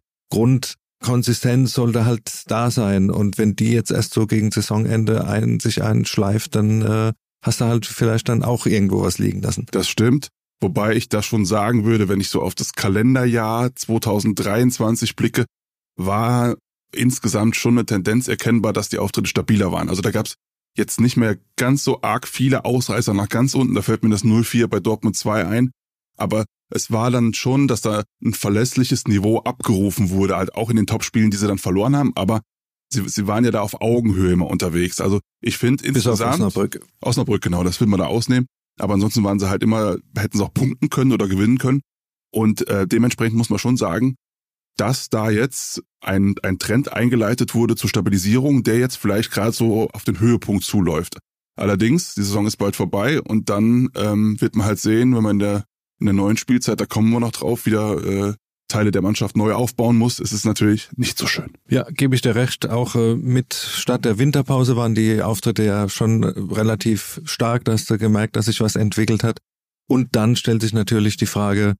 Grundkonsistenz 1.00 1.74
sollte 1.74 2.06
halt 2.06 2.44
da 2.47 2.71
sein. 2.71 3.09
Und 3.09 3.38
wenn 3.38 3.56
die 3.56 3.71
jetzt 3.71 3.92
erst 3.92 4.13
so 4.13 4.27
gegen 4.27 4.51
Saisonende 4.51 5.27
ein, 5.27 5.59
sich 5.59 5.83
einschleift, 5.83 6.56
dann 6.56 6.81
äh, 6.81 7.13
hast 7.44 7.62
du 7.62 7.65
halt 7.65 7.86
vielleicht 7.86 8.30
dann 8.30 8.44
auch 8.44 8.65
irgendwo 8.65 9.01
was 9.01 9.19
liegen 9.19 9.42
lassen. 9.42 9.68
Das 9.71 9.88
stimmt. 9.88 10.30
Wobei 10.62 10.95
ich 10.95 11.09
da 11.09 11.21
schon 11.21 11.45
sagen 11.45 11.83
würde, 11.83 12.07
wenn 12.07 12.21
ich 12.21 12.30
so 12.30 12.42
auf 12.42 12.56
das 12.56 12.74
Kalenderjahr 12.74 13.75
2023 13.75 15.15
blicke, 15.15 15.45
war 15.97 16.56
insgesamt 16.94 17.56
schon 17.56 17.75
eine 17.75 17.86
Tendenz 17.86 18.27
erkennbar, 18.27 18.74
dass 18.74 18.89
die 18.89 19.00
Auftritte 19.00 19.27
stabiler 19.27 19.71
waren. 19.71 19.89
Also 19.89 20.01
da 20.01 20.12
gab's 20.12 20.36
jetzt 20.77 21.00
nicht 21.00 21.18
mehr 21.18 21.38
ganz 21.57 21.83
so 21.83 22.01
arg 22.01 22.27
viele 22.27 22.65
Ausreißer 22.65 23.13
nach 23.13 23.30
ganz 23.30 23.53
unten. 23.53 23.75
Da 23.75 23.81
fällt 23.81 24.03
mir 24.03 24.09
das 24.09 24.24
0-4 24.24 24.68
bei 24.68 24.80
Dortmund 24.80 25.15
2 25.15 25.45
ein. 25.45 25.71
Aber 26.18 26.45
es 26.69 26.91
war 26.91 27.12
dann 27.12 27.33
schon, 27.33 27.67
dass 27.67 27.81
da 27.81 28.03
ein 28.23 28.33
verlässliches 28.33 29.06
Niveau 29.06 29.39
abgerufen 29.39 30.09
wurde, 30.09 30.35
halt 30.35 30.56
auch 30.56 30.69
in 30.69 30.75
den 30.75 30.88
Topspielen, 30.88 31.31
die 31.31 31.38
sie 31.38 31.47
dann 31.47 31.57
verloren 31.57 31.95
haben. 31.95 32.12
Aber 32.15 32.41
sie, 32.89 33.07
sie 33.07 33.27
waren 33.27 33.45
ja 33.45 33.51
da 33.51 33.62
auf 33.62 33.81
Augenhöhe 33.81 34.33
immer 34.33 34.47
unterwegs. 34.47 35.00
Also 35.00 35.19
ich 35.41 35.57
finde 35.57 35.85
insgesamt... 35.85 36.17
Bis 36.17 36.25
auf 36.25 36.33
Osnabrück. 36.33 36.85
Osnabrück, 37.01 37.41
genau, 37.41 37.63
das 37.63 37.79
will 37.79 37.88
man 37.88 38.00
da 38.00 38.07
ausnehmen. 38.07 38.47
Aber 38.79 38.95
ansonsten 38.95 39.23
waren 39.23 39.39
sie 39.39 39.50
halt 39.50 39.63
immer, 39.63 39.97
hätten 40.17 40.38
sie 40.38 40.44
auch 40.44 40.53
punkten 40.53 40.89
können 40.89 41.12
oder 41.12 41.27
gewinnen 41.27 41.57
können. 41.57 41.81
Und 42.31 42.67
äh, 42.67 42.88
dementsprechend 42.88 43.38
muss 43.38 43.50
man 43.50 43.59
schon 43.59 43.77
sagen, 43.77 44.15
dass 44.77 45.09
da 45.09 45.29
jetzt 45.29 45.81
ein, 46.01 46.35
ein 46.44 46.59
Trend 46.59 46.91
eingeleitet 46.91 47.56
wurde 47.56 47.75
zur 47.75 47.89
Stabilisierung, 47.89 48.63
der 48.63 48.77
jetzt 48.77 48.97
vielleicht 48.97 49.31
gerade 49.31 49.53
so 49.53 49.88
auf 49.91 50.03
den 50.03 50.19
Höhepunkt 50.19 50.65
zuläuft. 50.65 51.17
Allerdings, 51.57 52.15
die 52.15 52.23
Saison 52.23 52.45
ist 52.45 52.57
bald 52.57 52.75
vorbei 52.75 53.21
und 53.21 53.50
dann 53.50 53.89
ähm, 53.95 54.39
wird 54.41 54.56
man 54.56 54.65
halt 54.65 54.79
sehen, 54.79 55.15
wenn 55.15 55.23
man 55.23 55.35
in 55.35 55.39
der, 55.39 55.63
in 56.07 56.17
der 56.17 56.25
neuen 56.25 56.37
Spielzeit, 56.37 56.79
da 56.79 56.85
kommen 56.85 57.11
wir 57.11 57.19
noch 57.19 57.31
drauf, 57.31 57.65
wieder 57.65 58.03
äh, 58.03 58.33
Teile 58.67 58.91
der 58.91 59.01
Mannschaft 59.01 59.37
neu 59.37 59.53
aufbauen 59.53 59.95
muss, 59.95 60.19
ist 60.19 60.31
es 60.31 60.43
natürlich 60.43 60.89
nicht 60.95 61.17
so 61.17 61.27
schön. 61.27 61.51
Ja, 61.69 61.83
gebe 61.89 62.15
ich 62.15 62.21
dir 62.21 62.35
recht. 62.35 62.67
Auch 62.67 62.95
äh, 62.95 63.15
mit 63.15 63.53
statt 63.53 64.05
der 64.05 64.17
Winterpause 64.17 64.75
waren 64.75 64.95
die 64.95 65.21
Auftritte 65.21 65.63
ja 65.63 65.87
schon 65.87 66.23
relativ 66.23 67.21
stark. 67.25 67.65
Da 67.65 67.73
hast 67.73 67.89
du 67.89 67.97
gemerkt, 67.97 68.35
dass 68.35 68.45
sich 68.45 68.61
was 68.61 68.75
entwickelt 68.75 69.23
hat. 69.23 69.39
Und 69.87 70.15
dann 70.15 70.35
stellt 70.35 70.63
sich 70.63 70.73
natürlich 70.73 71.15
die 71.17 71.27
Frage, 71.27 71.75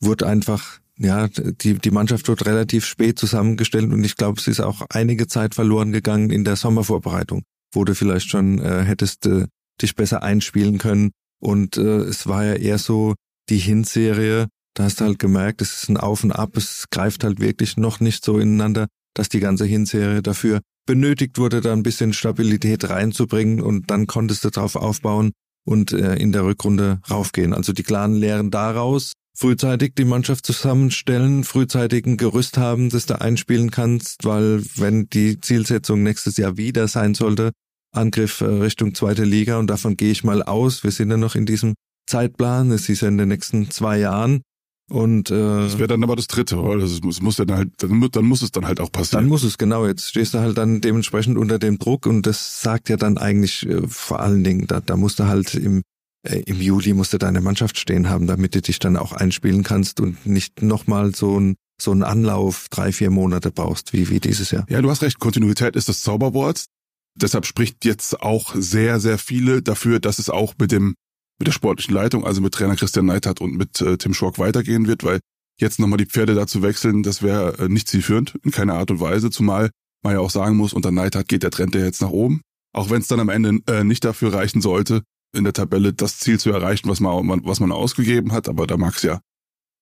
wurde 0.00 0.26
einfach 0.26 0.80
ja, 1.02 1.28
die, 1.28 1.78
die 1.78 1.90
Mannschaft 1.90 2.28
wird 2.28 2.44
relativ 2.44 2.84
spät 2.84 3.18
zusammengestellt 3.18 3.90
und 3.90 4.04
ich 4.04 4.16
glaube, 4.16 4.38
es 4.38 4.46
ist 4.46 4.60
auch 4.60 4.82
einige 4.90 5.26
Zeit 5.26 5.54
verloren 5.54 5.92
gegangen 5.92 6.28
in 6.28 6.44
der 6.44 6.56
Sommervorbereitung, 6.56 7.42
wo 7.72 7.84
du 7.84 7.94
vielleicht 7.94 8.28
schon 8.28 8.58
äh, 8.58 8.82
hättest 8.82 9.24
äh, 9.24 9.46
dich 9.80 9.94
besser 9.96 10.22
einspielen 10.22 10.76
können. 10.76 11.12
Und 11.40 11.78
äh, 11.78 12.00
es 12.00 12.26
war 12.26 12.44
ja 12.44 12.52
eher 12.52 12.76
so 12.76 13.14
die 13.50 13.58
Hinserie, 13.58 14.46
da 14.74 14.84
hast 14.84 15.00
du 15.00 15.04
halt 15.04 15.18
gemerkt, 15.18 15.60
es 15.60 15.82
ist 15.82 15.88
ein 15.88 15.96
Auf 15.96 16.24
und 16.24 16.32
Ab, 16.32 16.56
es 16.56 16.86
greift 16.90 17.24
halt 17.24 17.40
wirklich 17.40 17.76
noch 17.76 18.00
nicht 18.00 18.24
so 18.24 18.38
ineinander, 18.38 18.86
dass 19.14 19.28
die 19.28 19.40
ganze 19.40 19.64
Hinserie 19.64 20.22
dafür 20.22 20.60
benötigt 20.86 21.38
wurde, 21.38 21.60
da 21.60 21.72
ein 21.72 21.82
bisschen 21.82 22.12
Stabilität 22.12 22.88
reinzubringen 22.88 23.60
und 23.60 23.90
dann 23.90 24.06
konntest 24.06 24.44
du 24.44 24.50
drauf 24.50 24.76
aufbauen 24.76 25.32
und 25.64 25.92
äh, 25.92 26.16
in 26.16 26.32
der 26.32 26.44
Rückrunde 26.44 27.00
raufgehen. 27.10 27.52
Also 27.52 27.72
die 27.72 27.82
klaren 27.82 28.14
Lehren 28.14 28.50
daraus 28.50 29.12
frühzeitig 29.36 29.94
die 29.96 30.04
Mannschaft 30.04 30.46
zusammenstellen, 30.46 31.44
frühzeitig 31.44 32.06
ein 32.06 32.16
Gerüst 32.16 32.58
haben, 32.58 32.90
das 32.90 33.06
du 33.06 33.20
einspielen 33.20 33.70
kannst, 33.70 34.24
weil 34.24 34.62
wenn 34.76 35.08
die 35.08 35.40
Zielsetzung 35.40 36.02
nächstes 36.02 36.36
Jahr 36.36 36.56
wieder 36.56 36.88
sein 36.88 37.14
sollte, 37.14 37.52
Angriff 37.92 38.40
äh, 38.40 38.46
Richtung 38.46 38.94
zweite 38.94 39.24
Liga 39.24 39.58
und 39.58 39.68
davon 39.68 39.96
gehe 39.96 40.12
ich 40.12 40.24
mal 40.24 40.42
aus, 40.42 40.84
wir 40.84 40.90
sind 40.90 41.10
ja 41.10 41.16
noch 41.16 41.34
in 41.34 41.46
diesem 41.46 41.74
Zeitplan, 42.10 42.70
es 42.70 42.88
ist 42.88 43.00
ja 43.00 43.08
in 43.08 43.18
den 43.18 43.28
nächsten 43.28 43.70
zwei 43.70 43.98
Jahren 43.98 44.42
und 44.90 45.30
äh, 45.30 45.34
das 45.34 45.78
wäre 45.78 45.86
dann 45.86 46.02
aber 46.02 46.16
das 46.16 46.26
dritte, 46.26 46.56
oder? 46.56 46.80
Das 46.80 47.00
muss, 47.00 47.22
muss 47.22 47.36
dann 47.36 47.52
halt, 47.52 47.70
dann, 47.78 48.08
dann 48.10 48.24
muss 48.24 48.42
es 48.42 48.50
dann 48.50 48.66
halt 48.66 48.80
auch 48.80 48.90
passieren. 48.90 49.22
Dann 49.22 49.28
muss 49.28 49.44
es 49.44 49.56
genau. 49.56 49.86
Jetzt 49.86 50.08
stehst 50.08 50.34
du 50.34 50.40
halt 50.40 50.58
dann 50.58 50.80
dementsprechend 50.80 51.38
unter 51.38 51.60
dem 51.60 51.78
Druck 51.78 52.06
und 52.06 52.26
das 52.26 52.60
sagt 52.60 52.88
ja 52.88 52.96
dann 52.96 53.16
eigentlich 53.16 53.66
äh, 53.66 53.86
vor 53.86 54.18
allen 54.18 54.42
Dingen, 54.42 54.66
da, 54.66 54.80
da 54.80 54.96
musst 54.96 55.20
du 55.20 55.26
halt 55.26 55.54
im 55.54 55.82
äh, 56.22 56.40
im 56.40 56.60
Juli 56.60 56.92
musst 56.92 57.12
du 57.12 57.18
deine 57.18 57.40
Mannschaft 57.40 57.78
stehen 57.78 58.10
haben, 58.10 58.26
damit 58.26 58.54
du 58.56 58.60
dich 58.60 58.80
dann 58.80 58.96
auch 58.96 59.12
einspielen 59.12 59.62
kannst 59.62 60.00
und 60.00 60.26
nicht 60.26 60.60
nochmal 60.60 61.14
so 61.14 61.38
ein 61.38 61.54
so 61.80 61.92
einen 61.92 62.02
Anlauf 62.02 62.66
drei, 62.68 62.92
vier 62.92 63.10
Monate 63.10 63.50
brauchst, 63.50 63.94
wie, 63.94 64.10
wie 64.10 64.20
dieses 64.20 64.50
Jahr. 64.50 64.66
Ja, 64.68 64.82
du 64.82 64.90
hast 64.90 65.02
recht, 65.02 65.18
Kontinuität 65.18 65.76
ist 65.76 65.88
das 65.88 66.02
Zauberwort. 66.02 66.66
Deshalb 67.14 67.46
spricht 67.46 67.86
jetzt 67.86 68.20
auch 68.20 68.54
sehr, 68.54 69.00
sehr 69.00 69.16
viele 69.16 69.62
dafür, 69.62 69.98
dass 69.98 70.18
es 70.18 70.28
auch 70.28 70.54
mit 70.58 70.72
dem, 70.72 70.94
mit 71.40 71.48
der 71.48 71.52
sportlichen 71.52 71.94
Leitung, 71.94 72.24
also 72.24 72.40
mit 72.40 72.54
Trainer 72.54 72.76
Christian 72.76 73.06
Neithardt 73.06 73.40
und 73.40 73.56
mit 73.56 73.80
äh, 73.80 73.96
Tim 73.96 74.14
Schork 74.14 74.38
weitergehen 74.38 74.86
wird, 74.86 75.02
weil 75.02 75.20
jetzt 75.58 75.80
nochmal 75.80 75.96
die 75.96 76.06
Pferde 76.06 76.34
dazu 76.34 76.62
wechseln, 76.62 77.02
das 77.02 77.22
wäre 77.22 77.58
äh, 77.58 77.68
nicht 77.68 77.88
zielführend, 77.88 78.38
in 78.44 78.50
keiner 78.50 78.74
Art 78.74 78.90
und 78.90 79.00
Weise, 79.00 79.30
zumal 79.30 79.70
man 80.02 80.14
ja 80.14 80.20
auch 80.20 80.30
sagen 80.30 80.56
muss, 80.56 80.72
unter 80.72 80.90
Neithardt 80.90 81.28
geht 81.28 81.42
der 81.42 81.50
Trend 81.50 81.74
ja 81.74 81.82
jetzt 81.82 82.02
nach 82.02 82.10
oben. 82.10 82.42
Auch 82.72 82.90
wenn 82.90 83.00
es 83.00 83.08
dann 83.08 83.20
am 83.20 83.28
Ende 83.28 83.58
äh, 83.66 83.84
nicht 83.84 84.04
dafür 84.04 84.32
reichen 84.32 84.60
sollte, 84.60 85.02
in 85.34 85.44
der 85.44 85.52
Tabelle 85.52 85.92
das 85.92 86.18
Ziel 86.18 86.38
zu 86.38 86.50
erreichen, 86.50 86.88
was 86.88 87.00
man, 87.00 87.44
was 87.44 87.60
man 87.60 87.72
ausgegeben 87.72 88.32
hat. 88.32 88.48
Aber 88.48 88.66
da 88.66 88.76
mag 88.76 88.96
es 88.96 89.02
ja 89.02 89.20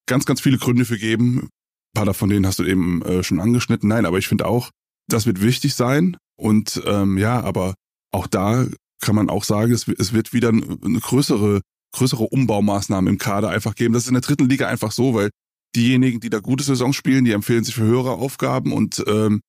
ganz, 0.07 0.27
ganz 0.27 0.41
viele 0.41 0.59
Gründe 0.59 0.85
für 0.85 0.99
geben. 0.99 1.41
Ein 1.41 1.49
paar 1.95 2.07
davon 2.07 2.31
denen 2.31 2.47
hast 2.47 2.59
du 2.59 2.65
eben 2.65 3.03
äh, 3.03 3.23
schon 3.23 3.41
angeschnitten. 3.41 3.88
Nein, 3.88 4.07
aber 4.07 4.19
ich 4.19 4.29
finde 4.29 4.47
auch, 4.47 4.71
das 5.09 5.27
wird 5.27 5.43
wichtig 5.43 5.75
sein. 5.75 6.17
Und 6.37 6.83
ähm, 6.87 7.19
ja, 7.19 7.41
aber 7.41 7.75
auch 8.12 8.27
da 8.27 8.67
kann 9.00 9.14
man 9.14 9.31
auch 9.31 9.45
sagen, 9.45 9.73
es, 9.73 9.87
wird 9.87 10.33
wieder 10.33 10.49
eine 10.49 11.00
größere 11.00 11.61
größere 11.93 12.25
Umbaumaßnahmen 12.25 13.12
im 13.12 13.19
Kader 13.19 13.50
einfach 13.50 13.75
geben. 13.75 13.95
Das 13.95 14.05
ist 14.05 14.09
in 14.09 14.14
der 14.14 14.23
dritten 14.23 14.49
Liga 14.49 14.69
einfach 14.69 14.93
so, 14.93 15.14
weil 15.14 15.31
diejenigen, 15.76 16.21
die 16.21 16.31
da 16.31 16.38
gute 16.40 16.64
Saison 16.64 16.93
spielen, 16.93 17.25
die 17.25 17.33
empfehlen 17.33 17.64
sich 17.64 17.75
für 17.75 17.85
höhere 17.85 18.12
Aufgaben 18.12 18.73
und 18.73 19.02
ähm, 19.07 19.40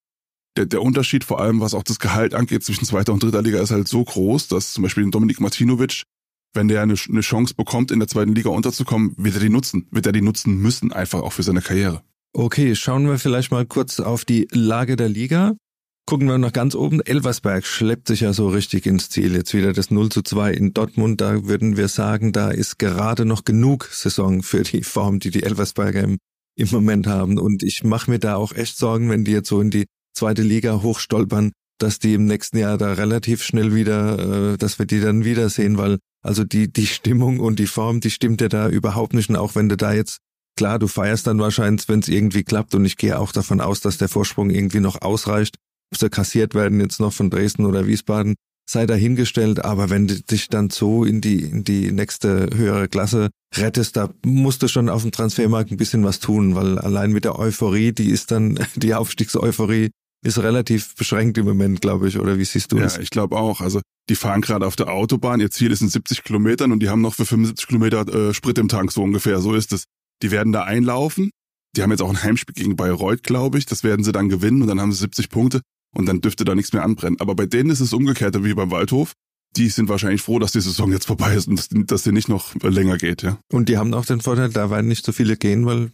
der, 0.56 0.66
der 0.66 0.82
Unterschied, 0.82 1.24
vor 1.24 1.40
allem 1.40 1.60
was 1.60 1.74
auch 1.74 1.82
das 1.82 1.98
Gehalt 1.98 2.34
angeht, 2.34 2.64
zwischen 2.64 2.84
zweiter 2.84 3.12
und 3.12 3.22
dritter 3.22 3.42
Liga 3.42 3.60
ist 3.60 3.70
halt 3.70 3.88
so 3.88 4.04
groß, 4.04 4.48
dass 4.48 4.72
zum 4.72 4.82
Beispiel 4.82 5.08
Dominik 5.10 5.40
Martinovic, 5.40 6.02
wenn 6.54 6.68
der 6.68 6.82
eine, 6.82 6.94
eine 7.08 7.20
Chance 7.20 7.54
bekommt, 7.54 7.90
in 7.90 8.00
der 8.00 8.08
zweiten 8.08 8.34
Liga 8.34 8.50
unterzukommen, 8.50 9.14
wird 9.16 9.36
er 9.36 9.40
die 9.40 9.48
nutzen, 9.48 9.86
wird 9.90 10.06
er 10.06 10.12
die 10.12 10.22
nutzen 10.22 10.58
müssen, 10.58 10.92
einfach 10.92 11.20
auch 11.20 11.32
für 11.32 11.44
seine 11.44 11.62
Karriere. 11.62 12.02
Okay, 12.32 12.74
schauen 12.74 13.06
wir 13.06 13.18
vielleicht 13.18 13.50
mal 13.50 13.64
kurz 13.64 14.00
auf 14.00 14.24
die 14.24 14.48
Lage 14.50 14.96
der 14.96 15.08
Liga. 15.08 15.54
Gucken 16.10 16.26
wir 16.26 16.38
noch 16.38 16.52
ganz 16.52 16.74
oben. 16.74 17.00
Elversberg 17.00 17.64
schleppt 17.64 18.08
sich 18.08 18.22
ja 18.22 18.32
so 18.32 18.48
richtig 18.48 18.84
ins 18.84 19.10
Ziel. 19.10 19.32
Jetzt 19.36 19.54
wieder 19.54 19.72
das 19.72 19.92
0 19.92 20.08
zu 20.08 20.22
2 20.22 20.52
in 20.52 20.74
Dortmund. 20.74 21.20
Da 21.20 21.46
würden 21.46 21.76
wir 21.76 21.86
sagen, 21.86 22.32
da 22.32 22.50
ist 22.50 22.80
gerade 22.80 23.24
noch 23.24 23.44
genug 23.44 23.84
Saison 23.92 24.42
für 24.42 24.64
die 24.64 24.82
Form, 24.82 25.20
die 25.20 25.30
die 25.30 25.44
Elversberger 25.44 26.02
im, 26.02 26.18
im 26.56 26.68
Moment 26.72 27.06
haben. 27.06 27.38
Und 27.38 27.62
ich 27.62 27.84
mache 27.84 28.10
mir 28.10 28.18
da 28.18 28.34
auch 28.34 28.52
echt 28.52 28.76
Sorgen, 28.76 29.08
wenn 29.08 29.22
die 29.24 29.30
jetzt 29.30 29.50
so 29.50 29.60
in 29.60 29.70
die 29.70 29.86
zweite 30.12 30.42
Liga 30.42 30.82
hochstolpern, 30.82 31.52
dass 31.78 32.00
die 32.00 32.14
im 32.14 32.24
nächsten 32.24 32.58
Jahr 32.58 32.76
da 32.76 32.94
relativ 32.94 33.44
schnell 33.44 33.72
wieder, 33.72 34.54
äh, 34.54 34.58
dass 34.58 34.80
wir 34.80 34.86
die 34.86 34.98
dann 34.98 35.24
wiedersehen, 35.24 35.78
weil 35.78 35.98
also 36.24 36.42
die, 36.42 36.72
die 36.72 36.88
Stimmung 36.88 37.38
und 37.38 37.60
die 37.60 37.68
Form, 37.68 38.00
die 38.00 38.10
stimmt 38.10 38.40
ja 38.40 38.48
da 38.48 38.68
überhaupt 38.68 39.14
nicht. 39.14 39.30
Und 39.30 39.36
auch 39.36 39.54
wenn 39.54 39.68
du 39.68 39.76
da 39.76 39.92
jetzt, 39.92 40.18
klar, 40.56 40.80
du 40.80 40.88
feierst 40.88 41.28
dann 41.28 41.38
wahrscheinlich, 41.38 41.88
wenn 41.88 42.00
es 42.00 42.08
irgendwie 42.08 42.42
klappt 42.42 42.74
und 42.74 42.84
ich 42.84 42.96
gehe 42.96 43.16
auch 43.16 43.30
davon 43.30 43.60
aus, 43.60 43.80
dass 43.80 43.96
der 43.96 44.08
Vorsprung 44.08 44.50
irgendwie 44.50 44.80
noch 44.80 45.02
ausreicht. 45.02 45.54
Ob 45.92 45.98
sie 45.98 46.10
kassiert 46.10 46.54
werden 46.54 46.80
jetzt 46.80 47.00
noch 47.00 47.12
von 47.12 47.30
Dresden 47.30 47.64
oder 47.66 47.86
Wiesbaden, 47.86 48.34
sei 48.70 48.86
dahingestellt, 48.86 49.64
aber 49.64 49.90
wenn 49.90 50.06
du 50.06 50.20
dich 50.20 50.48
dann 50.48 50.70
so 50.70 51.04
in 51.04 51.20
die, 51.20 51.42
in 51.42 51.64
die 51.64 51.90
nächste 51.90 52.48
höhere 52.54 52.88
Klasse 52.88 53.30
rettest, 53.56 53.96
da 53.96 54.10
musst 54.24 54.62
du 54.62 54.68
schon 54.68 54.88
auf 54.88 55.02
dem 55.02 55.10
Transfermarkt 55.10 55.72
ein 55.72 55.76
bisschen 55.76 56.04
was 56.04 56.20
tun, 56.20 56.54
weil 56.54 56.78
allein 56.78 57.12
mit 57.12 57.24
der 57.24 57.38
Euphorie, 57.38 57.92
die 57.92 58.10
ist 58.10 58.30
dann, 58.30 58.58
die 58.76 58.94
Aufstiegseuphorie, 58.94 59.90
ist 60.22 60.38
relativ 60.38 60.94
beschränkt 60.94 61.38
im 61.38 61.46
Moment, 61.46 61.80
glaube 61.80 62.06
ich, 62.06 62.18
oder 62.18 62.38
wie 62.38 62.44
siehst 62.44 62.72
du 62.72 62.76
ja, 62.76 62.82
das? 62.82 62.96
Ja, 62.96 63.02
ich 63.02 63.10
glaube 63.10 63.36
auch. 63.36 63.60
Also 63.60 63.80
die 64.08 64.14
fahren 64.14 64.42
gerade 64.42 64.66
auf 64.66 64.76
der 64.76 64.88
Autobahn, 64.88 65.40
ihr 65.40 65.50
Ziel 65.50 65.72
ist 65.72 65.80
in 65.80 65.88
70 65.88 66.22
Kilometern 66.24 66.72
und 66.72 66.80
die 66.80 66.90
haben 66.90 67.00
noch 67.00 67.14
für 67.14 67.24
75 67.24 67.66
Kilometer 67.66 68.06
äh, 68.06 68.34
Sprit 68.34 68.58
im 68.58 68.68
Tank, 68.68 68.92
so 68.92 69.02
ungefähr. 69.02 69.40
So 69.40 69.54
ist 69.54 69.72
es. 69.72 69.84
Die 70.22 70.30
werden 70.30 70.52
da 70.52 70.62
einlaufen. 70.62 71.30
Die 71.74 71.82
haben 71.82 71.90
jetzt 71.90 72.02
auch 72.02 72.10
ein 72.10 72.22
Heimspiel 72.22 72.54
gegen 72.54 72.76
Bayreuth, 72.76 73.22
glaube 73.22 73.56
ich. 73.56 73.64
Das 73.64 73.82
werden 73.82 74.04
sie 74.04 74.12
dann 74.12 74.28
gewinnen 74.28 74.60
und 74.60 74.68
dann 74.68 74.80
haben 74.80 74.92
sie 74.92 74.98
70 74.98 75.30
Punkte 75.30 75.62
und 75.96 76.06
dann 76.06 76.20
dürfte 76.20 76.44
da 76.44 76.54
nichts 76.54 76.72
mehr 76.72 76.84
anbrennen. 76.84 77.20
Aber 77.20 77.34
bei 77.34 77.46
denen 77.46 77.70
ist 77.70 77.80
es 77.80 77.92
umgekehrt 77.92 78.42
wie 78.42 78.54
beim 78.54 78.70
Waldhof. 78.70 79.12
Die 79.56 79.68
sind 79.68 79.88
wahrscheinlich 79.88 80.22
froh, 80.22 80.38
dass 80.38 80.52
die 80.52 80.60
Saison 80.60 80.92
jetzt 80.92 81.06
vorbei 81.06 81.34
ist 81.34 81.48
und 81.48 81.58
dass, 81.58 81.68
dass 81.70 82.02
die 82.04 82.12
nicht 82.12 82.28
noch 82.28 82.54
länger 82.62 82.98
geht, 82.98 83.22
ja. 83.22 83.38
Und 83.52 83.68
die 83.68 83.78
haben 83.78 83.92
auch 83.94 84.06
den 84.06 84.20
Vorteil, 84.20 84.50
da 84.50 84.70
werden 84.70 84.86
nicht 84.86 85.04
so 85.04 85.10
viele 85.10 85.36
gehen, 85.36 85.66
weil 85.66 85.90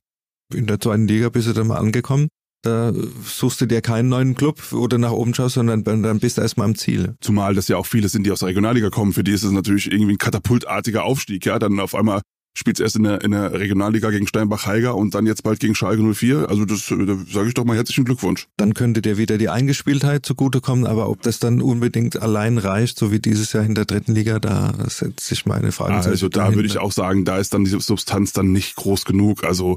in 0.55 0.67
der 0.67 0.79
zweiten 0.79 1.09
Liga 1.09 1.31
bist 1.31 1.49
du 1.49 1.55
dann 1.55 1.69
mal 1.69 1.79
angekommen. 1.79 2.29
Da 2.63 2.93
suchst 3.25 3.61
du 3.61 3.67
dir 3.67 3.81
keinen 3.81 4.09
neuen 4.09 4.35
Club 4.35 4.73
oder 4.73 4.99
nach 4.99 5.13
oben 5.13 5.35
schaust, 5.35 5.55
sondern 5.55 5.85
dann 5.85 6.19
bist 6.19 6.37
du 6.37 6.43
erstmal 6.43 6.67
am 6.67 6.75
Ziel. 6.75 7.15
Zumal 7.21 7.55
das 7.55 7.69
ja 7.69 7.77
auch 7.77 7.87
viele 7.87 8.09
sind, 8.09 8.25
die 8.25 8.31
aus 8.31 8.41
der 8.41 8.49
Regionalliga 8.49 8.91
kommen. 8.91 9.13
Für 9.13 9.25
die 9.25 9.33
ist 9.33 9.45
es 9.45 9.53
natürlich 9.53 9.91
irgendwie 9.91 10.15
ein 10.15 10.19
katapultartiger 10.19 11.05
Aufstieg, 11.05 11.47
ja. 11.47 11.59
Dann 11.59 11.81
auf 11.81 11.95
einmal 11.95 12.21
spielt 12.57 12.81
erst 12.81 12.97
in 12.97 13.05
der, 13.05 13.23
in 13.23 13.33
der 13.33 13.53
Regionalliga 13.53 14.11
gegen 14.11 14.27
Steinbach-Heiger 14.27 14.95
und 14.95 15.15
dann 15.15 15.27
jetzt 15.27 15.43
bald 15.43 15.61
gegen 15.61 15.75
Schalke 15.75 16.03
04. 16.03 16.49
Also 16.49 16.65
das 16.65 16.87
da 16.89 17.17
sage 17.31 17.49
ich 17.49 17.55
doch 17.55 17.65
mal 17.65 17.77
herzlichen 17.77 18.05
Glückwunsch. 18.05 18.49
Dann 18.57 18.75
könnte 18.75 19.03
dir 19.03 19.19
wieder 19.19 19.39
die 19.39 19.51
Eingespieltheit 19.51 20.25
zugutekommen, 20.25 20.87
aber 20.87 21.09
ob 21.09 21.23
das 21.23 21.39
dann 21.39 21.61
unbedingt 21.61 22.21
allein 22.21 22.59
reicht, 22.59 22.99
so 22.99 23.13
wie 23.13 23.21
dieses 23.21 23.53
Jahr 23.53 23.65
in 23.65 23.75
der 23.75 23.85
dritten 23.85 24.15
Liga, 24.15 24.39
da 24.41 24.75
setzt 24.89 25.27
sich 25.27 25.45
meine 25.45 25.71
Frage. 25.71 25.95
Also 26.09 26.29
da 26.29 26.55
würde 26.55 26.67
ich 26.67 26.79
auch 26.79 26.93
sagen, 26.93 27.25
da 27.25 27.39
ist 27.39 27.53
dann 27.53 27.65
die 27.65 27.71
Substanz 27.71 28.33
dann 28.33 28.53
nicht 28.53 28.77
groß 28.77 29.05
genug. 29.05 29.45
Also 29.45 29.77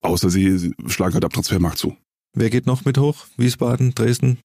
außer 0.00 0.30
sie, 0.30 0.58
sie 0.58 0.74
schlagen 0.86 1.14
halt 1.14 1.24
ab 1.24 1.32
Transfermarkt 1.32 1.78
zu. 1.78 1.96
Wer 2.36 2.50
geht 2.50 2.66
noch 2.66 2.84
mit 2.84 2.98
hoch? 2.98 3.26
Wiesbaden, 3.36 3.94
Dresden? 3.94 4.38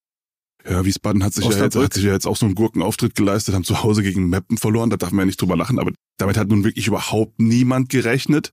Ja, 0.68 0.84
Wiesbaden 0.84 1.24
hat 1.24 1.34
sich, 1.34 1.46
ja 1.46 1.64
jetzt, 1.64 1.76
hat 1.76 1.94
sich 1.94 2.04
ja 2.04 2.12
jetzt 2.12 2.28
auch 2.28 2.36
so 2.36 2.46
einen 2.46 2.56
Gurkenauftritt 2.56 3.16
geleistet, 3.16 3.56
haben 3.56 3.64
zu 3.64 3.82
Hause 3.82 4.04
gegen 4.04 4.28
Meppen 4.28 4.58
verloren, 4.58 4.90
da 4.90 4.98
darf 4.98 5.12
man 5.12 5.20
ja 5.20 5.26
nicht 5.28 5.42
drüber 5.42 5.56
lachen, 5.56 5.80
aber 5.80 5.92
damit 6.18 6.38
hat 6.38 6.50
nun 6.50 6.64
wirklich 6.64 6.88
überhaupt 6.88 7.40
niemand 7.40 7.90
gerechnet. 7.90 8.52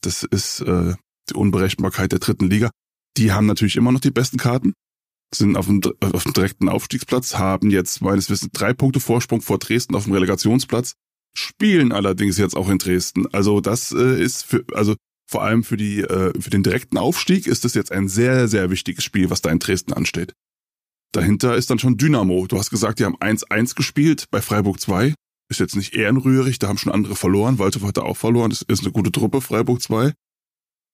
Das 0.00 0.22
ist 0.22 0.60
äh, 0.60 0.94
die 1.28 1.34
Unberechenbarkeit 1.34 2.12
der 2.12 2.18
dritten 2.18 2.48
Liga. 2.48 2.70
Die 3.16 3.32
haben 3.32 3.46
natürlich 3.46 3.76
immer 3.76 3.92
noch 3.92 4.00
die 4.00 4.10
besten 4.10 4.38
Karten, 4.38 4.72
sind 5.34 5.56
auf 5.56 5.66
dem, 5.66 5.82
auf 6.00 6.24
dem 6.24 6.32
direkten 6.32 6.68
Aufstiegsplatz, 6.68 7.34
haben 7.36 7.70
jetzt 7.70 8.00
meines 8.00 8.30
Wissens 8.30 8.52
drei 8.52 8.72
Punkte 8.72 9.00
Vorsprung 9.00 9.40
vor 9.40 9.58
Dresden 9.58 9.94
auf 9.94 10.04
dem 10.04 10.14
Relegationsplatz, 10.14 10.94
spielen 11.36 11.92
allerdings 11.92 12.38
jetzt 12.38 12.56
auch 12.56 12.68
in 12.68 12.78
Dresden. 12.78 13.26
Also 13.32 13.60
das 13.60 13.92
äh, 13.92 14.22
ist 14.22 14.44
für, 14.44 14.64
also 14.72 14.94
vor 15.26 15.42
allem 15.42 15.64
für 15.64 15.76
die, 15.76 16.00
äh, 16.00 16.32
für 16.40 16.50
den 16.50 16.62
direkten 16.62 16.98
Aufstieg 16.98 17.46
ist 17.46 17.64
das 17.64 17.74
jetzt 17.74 17.92
ein 17.92 18.08
sehr, 18.08 18.48
sehr 18.48 18.70
wichtiges 18.70 19.04
Spiel, 19.04 19.30
was 19.30 19.42
da 19.42 19.50
in 19.50 19.58
Dresden 19.58 19.92
ansteht. 19.92 20.32
Dahinter 21.14 21.54
ist 21.54 21.70
dann 21.70 21.78
schon 21.78 21.96
Dynamo. 21.96 22.46
Du 22.48 22.58
hast 22.58 22.70
gesagt, 22.70 22.98
die 22.98 23.04
haben 23.04 23.16
1-1 23.16 23.76
gespielt 23.76 24.26
bei 24.32 24.42
Freiburg 24.42 24.80
2. 24.80 25.14
Ist 25.48 25.60
jetzt 25.60 25.76
nicht 25.76 25.94
ehrenrührig, 25.94 26.58
da 26.58 26.66
haben 26.66 26.78
schon 26.78 26.92
andere 26.92 27.14
verloren. 27.14 27.60
Waldhof 27.60 27.84
hat 27.84 27.98
da 27.98 28.02
auch 28.02 28.16
verloren. 28.16 28.50
Das 28.50 28.62
ist 28.62 28.82
eine 28.82 28.90
gute 28.90 29.12
Truppe, 29.12 29.40
Freiburg 29.40 29.80
2. 29.80 30.12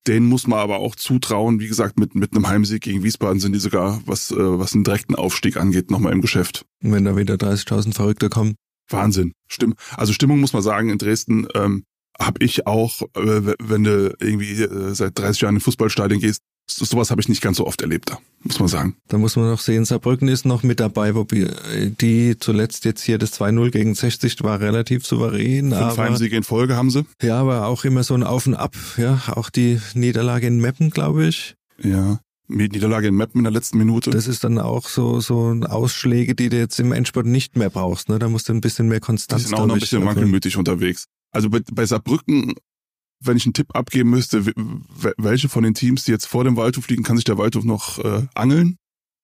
Den 0.07 0.27
muss 0.27 0.47
man 0.47 0.59
aber 0.59 0.79
auch 0.79 0.95
zutrauen. 0.95 1.59
Wie 1.59 1.69
gesagt, 1.69 1.99
mit, 1.99 2.15
mit 2.15 2.35
einem 2.35 2.49
Heimsieg 2.49 2.83
gegen 2.83 3.03
Wiesbaden 3.03 3.41
sind 3.41 3.55
die 3.55 3.61
sogar, 3.61 4.03
was, 4.05 4.31
äh, 4.31 4.37
was 4.37 4.75
einen 4.75 4.85
direkten 4.85 5.15
Aufstieg 5.15 5.57
angeht, 5.57 5.91
nochmal 5.91 6.13
im 6.13 6.21
Geschäft. 6.21 6.67
Und 6.83 6.93
wenn 6.93 7.05
da 7.05 7.17
wieder 7.17 7.37
30.000 7.37 7.95
Verrückte 7.95 8.29
kommen. 8.29 8.57
Wahnsinn. 8.91 9.33
Stimm. 9.49 9.75
Also 9.97 10.13
Stimmung 10.13 10.41
muss 10.41 10.53
man 10.53 10.63
sagen, 10.63 10.91
in 10.91 10.99
Dresden 10.99 11.47
ähm, 11.55 11.85
habe 12.19 12.45
ich 12.45 12.67
auch, 12.67 13.01
äh, 13.15 13.55
wenn 13.59 13.85
du 13.85 14.15
irgendwie 14.21 14.63
äh, 14.63 14.95
seit 14.95 15.19
30 15.19 15.43
Jahren 15.43 15.55
in 15.55 15.61
Fußballstadion 15.61 16.21
gehst, 16.21 16.43
sowas 16.77 17.11
habe 17.11 17.21
ich 17.21 17.29
nicht 17.29 17.43
ganz 17.43 17.57
so 17.59 17.67
oft 17.67 17.81
erlebt 17.83 18.11
da, 18.11 18.19
muss 18.43 18.59
man 18.59 18.69
sagen. 18.69 18.97
Da 19.09 19.19
muss 19.19 19.37
man 19.37 19.49
noch 19.49 19.61
sehen, 19.61 19.85
Saarbrücken 19.85 20.29
ist 20.29 20.45
noch 20.45 20.63
mit 20.63 20.81
dabei, 20.81 21.15
wobei 21.15 21.51
die 22.01 22.37
zuletzt 22.39 22.85
jetzt 22.85 23.03
hier 23.03 23.19
das 23.19 23.39
2-0 23.41 23.71
gegen 23.71 23.95
60 23.95 24.43
war 24.43 24.61
relativ 24.61 25.07
souverän. 25.07 25.73
Fünf 25.73 25.99
Heimsiege 25.99 26.37
in 26.37 26.43
Folge 26.43 26.77
haben 26.77 26.91
sie. 26.91 27.05
Ja, 27.23 27.41
aber 27.41 27.67
auch 27.67 27.85
immer 27.85 28.03
so 28.03 28.15
ein 28.15 28.23
Auf 28.23 28.47
und 28.47 28.55
Ab, 28.55 28.77
ja, 28.97 29.23
auch 29.29 29.51
die 29.51 29.81
Niederlage 29.95 30.47
in 30.47 30.61
Meppen, 30.61 30.91
glaube 30.91 31.27
ich. 31.27 31.57
Ja. 31.83 32.21
Niederlage 32.51 33.09
in 33.09 33.15
Meppen 33.15 33.39
in 33.41 33.45
der 33.45 33.53
letzten 33.53 33.79
Minute. 33.79 34.11
Das 34.11 34.27
ist 34.27 34.43
dann 34.43 34.59
auch 34.59 34.89
so 34.89 35.21
so 35.21 35.55
Ausschläge, 35.69 36.35
die 36.35 36.49
du 36.49 36.59
jetzt 36.59 36.81
im 36.81 36.93
Endspurt 36.93 37.27
nicht 37.27 37.57
mehr 37.57 37.71
brauchst. 37.71 38.09
Ne? 38.09 38.19
Da 38.19 38.29
musst 38.29 38.49
du 38.49 38.53
ein 38.53 38.61
bisschen 38.61 38.89
mehr 38.89 39.01
Konstanz. 39.01 39.43
Die 39.43 39.49
sind 39.49 39.59
auch 39.59 39.67
noch 39.67 39.75
ein 39.75 39.81
bisschen 39.81 40.05
wankelmütig 40.05 40.57
unterwegs. 40.57 41.07
Also 41.31 41.49
bei, 41.49 41.61
bei 41.73 41.87
Saarbrücken 41.87 42.55
wenn 43.23 43.37
ich 43.37 43.47
einen 43.47 43.55
Tipp 43.55 43.75
abgeben 43.75 44.11
müsste, 44.11 44.47
welche 45.17 45.49
von 45.49 45.63
den 45.63 45.75
Teams, 45.75 46.05
die 46.05 46.13
jetzt 46.13 46.27
vor 46.27 46.45
dem 46.45 46.57
Waldhof 46.57 46.89
liegen, 46.89 47.03
kann 47.03 47.17
sich 47.17 47.25
der 47.25 47.39
Waldhof 47.39 47.65
noch 47.65 47.99
äh, 47.99 48.27
angeln? 48.35 48.77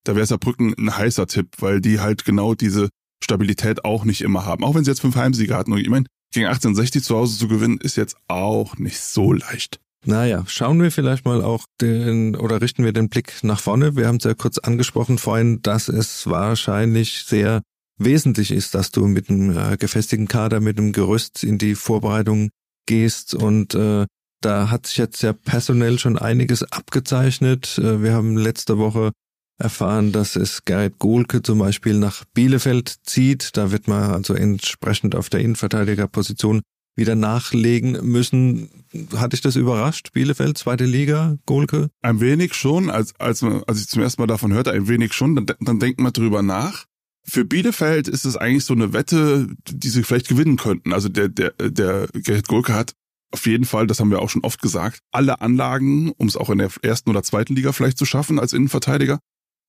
Da 0.03 0.15
wäre 0.15 0.25
Saarbrücken 0.25 0.73
ein 0.77 0.95
heißer 0.95 1.27
Tipp, 1.27 1.49
weil 1.59 1.81
die 1.81 1.99
halt 1.99 2.23
genau 2.23 2.53
diese 2.53 2.89
Stabilität 3.23 3.83
auch 3.83 4.05
nicht 4.05 4.21
immer 4.21 4.45
haben. 4.45 4.63
Auch 4.63 4.75
wenn 4.75 4.83
sie 4.83 4.91
jetzt 4.91 5.01
fünf 5.01 5.15
Heimsiege 5.15 5.55
hatten. 5.55 5.73
Und 5.73 5.79
ich 5.79 5.89
meine, 5.89 6.05
gegen 6.33 6.45
1860 6.45 7.03
zu 7.03 7.15
Hause 7.15 7.37
zu 7.37 7.47
gewinnen, 7.47 7.79
ist 7.81 7.97
jetzt 7.97 8.15
auch 8.27 8.77
nicht 8.77 8.99
so 8.99 9.33
leicht. 9.33 9.79
Naja, 10.05 10.43
schauen 10.47 10.81
wir 10.81 10.91
vielleicht 10.91 11.25
mal 11.25 11.43
auch 11.43 11.65
den 11.81 12.35
oder 12.35 12.61
richten 12.61 12.85
wir 12.85 12.93
den 12.93 13.09
Blick 13.09 13.43
nach 13.43 13.59
vorne. 13.59 13.95
Wir 13.95 14.07
haben 14.07 14.17
es 14.17 14.23
ja 14.23 14.33
kurz 14.33 14.57
angesprochen 14.57 15.17
vorhin, 15.17 15.61
dass 15.61 15.89
es 15.89 16.27
wahrscheinlich 16.27 17.25
sehr 17.25 17.61
wesentlich 17.97 18.51
ist, 18.51 18.75
dass 18.75 18.91
du 18.91 19.07
mit 19.07 19.29
einem 19.29 19.57
äh, 19.57 19.75
gefestigten 19.75 20.27
Kader, 20.27 20.59
mit 20.59 20.77
einem 20.77 20.93
Gerüst 20.93 21.43
in 21.43 21.57
die 21.57 21.75
Vorbereitung 21.75 22.49
gehst 22.87 23.35
und 23.35 23.75
äh, 23.75 24.05
da 24.41 24.69
hat 24.69 24.87
sich 24.87 24.97
jetzt 24.97 25.21
ja 25.23 25.33
personell 25.33 25.99
schon 25.99 26.17
einiges 26.17 26.63
abgezeichnet. 26.71 27.77
Äh, 27.77 28.01
wir 28.01 28.13
haben 28.13 28.37
letzte 28.37 28.77
Woche 28.77 29.11
erfahren, 29.59 30.11
dass 30.11 30.35
es 30.35 30.65
Gerrit 30.65 30.99
Gohlke 30.99 31.41
zum 31.41 31.59
Beispiel 31.59 31.97
nach 31.97 32.23
Bielefeld 32.33 32.97
zieht. 33.03 33.57
Da 33.57 33.71
wird 33.71 33.87
man 33.87 34.11
also 34.11 34.33
entsprechend 34.33 35.15
auf 35.15 35.29
der 35.29 35.41
Innenverteidigerposition 35.41 36.61
wieder 36.95 37.15
nachlegen 37.15 37.91
müssen. 38.03 38.69
Hatte 39.15 39.35
ich 39.35 39.41
das 39.41 39.55
überrascht? 39.55 40.11
Bielefeld, 40.13 40.57
zweite 40.57 40.85
Liga, 40.85 41.37
Gohlke? 41.45 41.89
Ein 42.01 42.19
wenig 42.19 42.53
schon, 42.53 42.89
als, 42.89 43.15
als, 43.19 43.43
als 43.43 43.81
ich 43.81 43.87
zum 43.87 44.01
ersten 44.01 44.21
Mal 44.21 44.27
davon 44.27 44.53
hörte, 44.53 44.71
ein 44.71 44.87
wenig 44.87 45.13
schon. 45.13 45.35
Dann, 45.35 45.45
dann 45.59 45.79
denkt 45.79 45.99
man 45.99 46.13
drüber 46.13 46.41
nach 46.41 46.85
für 47.29 47.45
Bielefeld 47.45 48.07
ist 48.07 48.25
es 48.25 48.37
eigentlich 48.37 48.65
so 48.65 48.73
eine 48.73 48.93
Wette, 48.93 49.47
die 49.69 49.89
sie 49.89 50.03
vielleicht 50.03 50.29
gewinnen 50.29 50.57
könnten. 50.57 50.93
Also 50.93 51.09
der, 51.09 51.29
der, 51.29 51.51
der 51.51 52.07
Gerrit 52.13 52.47
Gurke 52.47 52.73
hat 52.73 52.93
auf 53.31 53.45
jeden 53.45 53.65
Fall, 53.65 53.87
das 53.87 53.99
haben 53.99 54.09
wir 54.09 54.21
auch 54.21 54.29
schon 54.29 54.43
oft 54.43 54.61
gesagt, 54.61 54.99
alle 55.11 55.41
Anlagen, 55.41 56.11
um 56.11 56.27
es 56.27 56.37
auch 56.37 56.49
in 56.49 56.59
der 56.59 56.69
ersten 56.81 57.09
oder 57.09 57.23
zweiten 57.23 57.55
Liga 57.55 57.73
vielleicht 57.73 57.97
zu 57.97 58.05
schaffen 58.05 58.39
als 58.39 58.53
Innenverteidiger. 58.53 59.19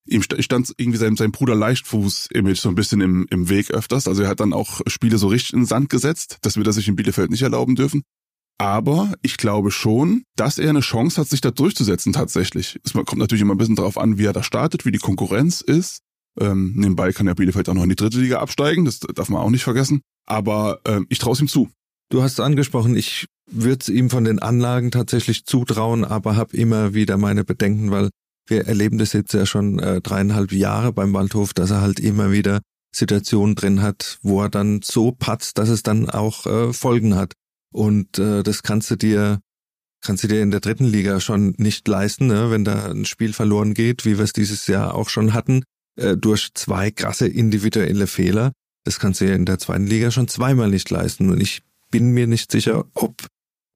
Ihm 0.08 0.22
stand 0.22 0.72
irgendwie 0.78 0.98
sein, 0.98 1.16
sein 1.16 1.32
Bruder 1.32 1.54
Leichtfuß-Image 1.54 2.60
so 2.60 2.68
ein 2.68 2.74
bisschen 2.74 3.00
im, 3.00 3.26
im 3.30 3.48
Weg 3.48 3.72
öfters. 3.72 4.08
Also 4.08 4.22
er 4.22 4.28
hat 4.28 4.40
dann 4.40 4.52
auch 4.52 4.80
Spiele 4.86 5.18
so 5.18 5.26
richtig 5.26 5.52
in 5.52 5.60
den 5.60 5.66
Sand 5.66 5.90
gesetzt. 5.90 6.38
Das 6.42 6.56
wird 6.56 6.66
er 6.66 6.72
sich 6.72 6.88
in 6.88 6.96
Bielefeld 6.96 7.30
nicht 7.30 7.42
erlauben 7.42 7.74
dürfen. 7.74 8.02
Aber 8.58 9.12
ich 9.22 9.36
glaube 9.36 9.70
schon, 9.70 10.24
dass 10.34 10.58
er 10.58 10.70
eine 10.70 10.80
Chance 10.80 11.20
hat, 11.20 11.28
sich 11.28 11.40
da 11.40 11.50
durchzusetzen 11.50 12.12
tatsächlich. 12.12 12.80
Es 12.84 12.92
kommt 12.92 13.18
natürlich 13.18 13.42
immer 13.42 13.54
ein 13.54 13.58
bisschen 13.58 13.76
darauf 13.76 13.98
an, 13.98 14.18
wie 14.18 14.24
er 14.24 14.32
da 14.32 14.42
startet, 14.42 14.86
wie 14.86 14.92
die 14.92 14.98
Konkurrenz 14.98 15.60
ist. 15.60 16.00
Ähm, 16.40 16.72
nebenbei 16.76 17.12
kann 17.12 17.26
ja 17.26 17.34
Bielefeld 17.34 17.68
auch 17.68 17.74
noch 17.74 17.82
in 17.82 17.88
die 17.88 17.96
dritte 17.96 18.20
Liga 18.20 18.38
absteigen, 18.38 18.84
das 18.84 19.00
darf 19.00 19.28
man 19.28 19.40
auch 19.40 19.50
nicht 19.50 19.64
vergessen. 19.64 20.00
Aber 20.26 20.80
ähm, 20.86 21.06
ich 21.08 21.18
traue 21.18 21.32
es 21.32 21.40
ihm 21.40 21.48
zu. 21.48 21.70
Du 22.10 22.22
hast 22.22 22.32
es 22.34 22.40
angesprochen, 22.40 22.96
ich 22.96 23.26
würde 23.50 23.78
es 23.80 23.88
ihm 23.88 24.10
von 24.10 24.24
den 24.24 24.38
Anlagen 24.38 24.90
tatsächlich 24.90 25.44
zutrauen, 25.44 26.04
aber 26.04 26.36
habe 26.36 26.56
immer 26.56 26.94
wieder 26.94 27.16
meine 27.18 27.44
Bedenken, 27.44 27.90
weil 27.90 28.10
wir 28.46 28.66
erleben 28.66 28.98
das 28.98 29.12
jetzt 29.12 29.34
ja 29.34 29.44
schon 29.44 29.78
äh, 29.78 30.00
dreieinhalb 30.00 30.52
Jahre 30.52 30.92
beim 30.92 31.12
Waldhof, 31.12 31.52
dass 31.52 31.70
er 31.70 31.82
halt 31.82 32.00
immer 32.00 32.32
wieder 32.32 32.60
Situationen 32.94 33.54
drin 33.54 33.82
hat, 33.82 34.18
wo 34.22 34.42
er 34.42 34.48
dann 34.48 34.80
so 34.82 35.12
patzt, 35.12 35.58
dass 35.58 35.68
es 35.68 35.82
dann 35.82 36.08
auch 36.08 36.46
äh, 36.46 36.72
Folgen 36.72 37.14
hat. 37.14 37.34
Und 37.72 38.18
äh, 38.18 38.42
das 38.42 38.62
kannst 38.62 38.90
du 38.90 38.96
dir 38.96 39.40
kannst 40.00 40.24
du 40.24 40.28
dir 40.28 40.42
in 40.42 40.50
der 40.50 40.60
dritten 40.60 40.84
Liga 40.84 41.20
schon 41.20 41.54
nicht 41.58 41.86
leisten, 41.88 42.28
ne? 42.28 42.50
wenn 42.50 42.64
da 42.64 42.86
ein 42.86 43.04
Spiel 43.04 43.32
verloren 43.32 43.74
geht, 43.74 44.04
wie 44.04 44.16
wir 44.16 44.24
es 44.24 44.32
dieses 44.32 44.66
Jahr 44.66 44.94
auch 44.94 45.08
schon 45.08 45.32
hatten, 45.32 45.64
äh, 45.98 46.16
durch 46.16 46.50
zwei 46.54 46.90
krasse 46.90 47.28
individuelle 47.28 48.06
Fehler. 48.06 48.52
Das 48.84 48.98
kannst 48.98 49.20
du 49.20 49.26
dir 49.26 49.34
in 49.34 49.44
der 49.44 49.58
zweiten 49.58 49.86
Liga 49.86 50.10
schon 50.10 50.28
zweimal 50.28 50.70
nicht 50.70 50.88
leisten. 50.90 51.30
Und 51.30 51.40
ich 51.40 51.62
bin 51.90 52.10
mir 52.12 52.26
nicht 52.26 52.50
sicher, 52.50 52.84
ob 52.94 53.26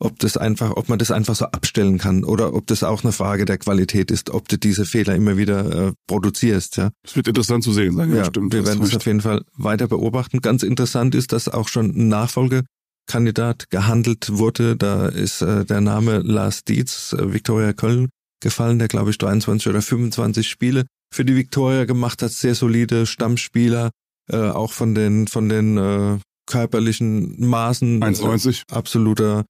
ob 0.03 0.19
das 0.19 0.37
einfach, 0.37 0.73
ob 0.73 0.89
man 0.89 0.99
das 0.99 1.13
einfach 1.13 1.37
so 1.37 1.45
abstellen 1.45 1.99
kann 1.99 2.25
oder 2.25 2.55
ob 2.55 2.67
das 2.67 2.83
auch 2.83 3.05
eine 3.05 3.13
Frage 3.13 3.45
der 3.45 3.59
Qualität 3.59 4.11
ist, 4.11 4.31
ob 4.31 4.49
du 4.49 4.59
diese 4.59 4.85
Fehler 4.85 5.15
immer 5.15 5.37
wieder 5.37 5.89
äh, 5.89 5.93
produzierst. 6.09 6.77
Ja, 6.77 6.91
das 7.05 7.15
wird 7.15 7.29
interessant 7.29 7.63
zu 7.63 7.73
sehen 7.73 7.95
sein. 7.95 8.11
Ja, 8.11 8.17
ja 8.17 8.25
stimmt. 8.25 8.53
Wir 8.53 8.67
werden 8.67 8.81
das 8.81 8.97
auf 8.97 9.07
jeden 9.07 9.21
Fall 9.21 9.45
weiter 9.57 9.87
beobachten. 9.87 10.41
Ganz 10.41 10.65
interessant 10.65 11.15
ist, 11.15 11.33
dass 11.33 11.49
auch 11.49 11.69
schon 11.69 11.91
ein 11.91 12.09
Nachfolgekandidat 12.09 13.71
gehandelt 13.71 14.39
wurde. 14.39 14.77
Da 14.77 15.07
ist 15.07 15.41
äh, 15.41 15.65
der 15.65 15.81
Name 15.81 16.19
Lars 16.19 16.65
Dietz, 16.65 17.13
äh, 17.13 17.33
Viktoria 17.33 17.73
Köln 17.73 18.09
gefallen, 18.41 18.81
der 18.81 18.89
glaube 18.89 19.11
ich 19.11 19.19
23 19.19 19.69
oder 19.69 19.83
25 19.83 20.49
Spiele 20.49 20.85
für 21.13 21.25
die 21.25 21.37
Viktoria 21.37 21.85
gemacht 21.85 22.23
hat, 22.23 22.33
sehr 22.33 22.55
solide 22.55 23.07
Stammspieler, 23.07 23.91
äh, 24.31 24.37
auch 24.37 24.73
von 24.73 24.95
den 24.95 25.29
von 25.29 25.49
den 25.49 25.77
äh, 25.77 26.19
körperlichen 26.47 27.47
Maßen 27.49 28.03
1,90 28.03 28.63
äh, 28.71 28.75
absoluter 28.75 29.45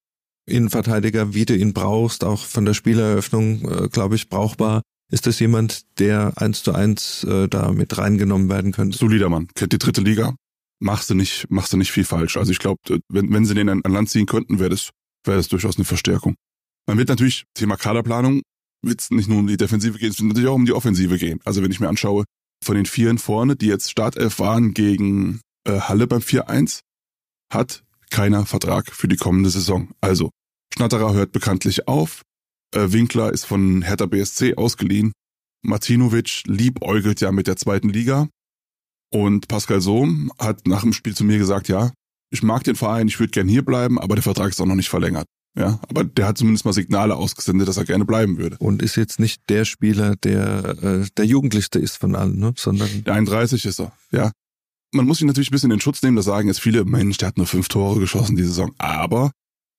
Innenverteidiger, 0.46 1.34
wie 1.34 1.44
du 1.44 1.56
ihn 1.56 1.72
brauchst, 1.72 2.24
auch 2.24 2.44
von 2.44 2.64
der 2.64 2.74
Spieleröffnung, 2.74 3.62
äh, 3.68 3.88
glaube 3.88 4.16
ich, 4.16 4.28
brauchbar. 4.28 4.82
Ist 5.10 5.26
das 5.26 5.38
jemand, 5.38 5.82
der 5.98 6.32
eins 6.36 6.62
zu 6.62 6.72
eins 6.72 7.24
äh, 7.24 7.48
da 7.48 7.70
mit 7.72 7.96
reingenommen 7.98 8.48
werden 8.48 8.72
könnte? 8.72 8.96
Solider 8.96 9.28
Mann, 9.28 9.48
kennt 9.54 9.72
die 9.72 9.78
dritte 9.78 10.00
Liga, 10.00 10.34
machst 10.80 11.10
du 11.10 11.14
nicht, 11.14 11.46
machst 11.50 11.72
du 11.72 11.76
nicht 11.76 11.92
viel 11.92 12.04
falsch. 12.04 12.36
Also 12.36 12.50
ich 12.50 12.58
glaube, 12.58 12.80
wenn, 13.08 13.32
wenn 13.32 13.44
sie 13.44 13.54
den 13.54 13.68
an, 13.68 13.82
an 13.84 13.92
Land 13.92 14.10
ziehen 14.10 14.26
könnten, 14.26 14.58
wäre 14.58 14.70
das, 14.70 14.90
wäre 15.24 15.36
das 15.36 15.48
durchaus 15.48 15.76
eine 15.76 15.84
Verstärkung. 15.84 16.34
Man 16.86 16.98
wird 16.98 17.08
natürlich, 17.08 17.44
Thema 17.54 17.76
Kaderplanung, 17.76 18.42
wird 18.82 19.00
es 19.00 19.10
nicht 19.10 19.28
nur 19.28 19.38
um 19.38 19.46
die 19.46 19.56
Defensive 19.56 19.98
gehen, 19.98 20.10
es 20.10 20.18
wird 20.18 20.28
natürlich 20.28 20.48
auch 20.48 20.54
um 20.54 20.66
die 20.66 20.72
Offensive 20.72 21.18
gehen. 21.18 21.40
Also 21.44 21.62
wenn 21.62 21.70
ich 21.70 21.80
mir 21.80 21.88
anschaue, 21.88 22.24
von 22.62 22.76
den 22.76 22.86
Vieren 22.86 23.18
vorne, 23.18 23.56
die 23.56 23.66
jetzt 23.66 23.90
Startelf 23.90 24.38
waren 24.38 24.72
gegen 24.72 25.40
äh, 25.66 25.80
Halle 25.80 26.06
beim 26.06 26.20
4-1, 26.20 26.80
hat 27.52 27.82
keiner 28.10 28.46
Vertrag 28.46 28.92
für 28.92 29.08
die 29.08 29.16
kommende 29.16 29.50
Saison. 29.50 29.90
Also, 30.00 30.30
Schnatterer 30.72 31.12
hört 31.12 31.32
bekanntlich 31.32 31.88
auf, 31.88 32.22
äh, 32.74 32.92
Winkler 32.92 33.32
ist 33.32 33.44
von 33.44 33.82
Hertha 33.82 34.06
BSC 34.06 34.54
ausgeliehen, 34.54 35.12
Martinovic 35.64 36.42
liebäugelt 36.46 37.20
ja 37.20 37.32
mit 37.32 37.46
der 37.46 37.56
zweiten 37.56 37.88
Liga 37.88 38.28
und 39.12 39.48
Pascal 39.48 39.80
Sohm 39.80 40.32
hat 40.38 40.66
nach 40.66 40.82
dem 40.82 40.92
Spiel 40.92 41.14
zu 41.14 41.24
mir 41.24 41.38
gesagt, 41.38 41.68
ja, 41.68 41.92
ich 42.30 42.42
mag 42.42 42.64
den 42.64 42.76
Verein, 42.76 43.08
ich 43.08 43.20
würde 43.20 43.30
gern 43.30 43.48
hier 43.48 43.64
bleiben, 43.64 43.98
aber 43.98 44.14
der 44.14 44.22
Vertrag 44.22 44.50
ist 44.50 44.60
auch 44.60 44.66
noch 44.66 44.74
nicht 44.74 44.88
verlängert. 44.88 45.26
Ja, 45.58 45.78
aber 45.88 46.04
der 46.04 46.26
hat 46.26 46.38
zumindest 46.38 46.64
mal 46.64 46.72
Signale 46.72 47.14
ausgesendet, 47.14 47.68
dass 47.68 47.76
er 47.76 47.84
gerne 47.84 48.06
bleiben 48.06 48.38
würde. 48.38 48.56
Und 48.58 48.82
ist 48.82 48.96
jetzt 48.96 49.20
nicht 49.20 49.42
der 49.50 49.66
Spieler, 49.66 50.16
der 50.16 50.82
äh, 50.82 51.06
der 51.16 51.26
Jugendlichste 51.26 51.78
ist 51.78 51.98
von 51.98 52.14
allen, 52.14 52.38
ne? 52.38 52.54
sondern 52.56 53.04
der 53.04 53.14
31 53.14 53.66
ist 53.66 53.80
er. 53.80 53.92
Ja, 54.10 54.32
man 54.92 55.06
muss 55.06 55.20
ihn 55.20 55.26
natürlich 55.26 55.50
ein 55.50 55.52
bisschen 55.52 55.70
in 55.70 55.80
Schutz 55.80 56.02
nehmen, 56.02 56.16
da 56.16 56.22
sagen 56.22 56.48
jetzt 56.48 56.60
viele, 56.60 56.84
Mensch, 56.84 57.18
der 57.18 57.28
hat 57.28 57.36
nur 57.36 57.46
fünf 57.46 57.68
Tore 57.68 58.00
geschossen 58.00 58.36
diese 58.36 58.48
Saison. 58.48 58.74
Aber 58.78 59.32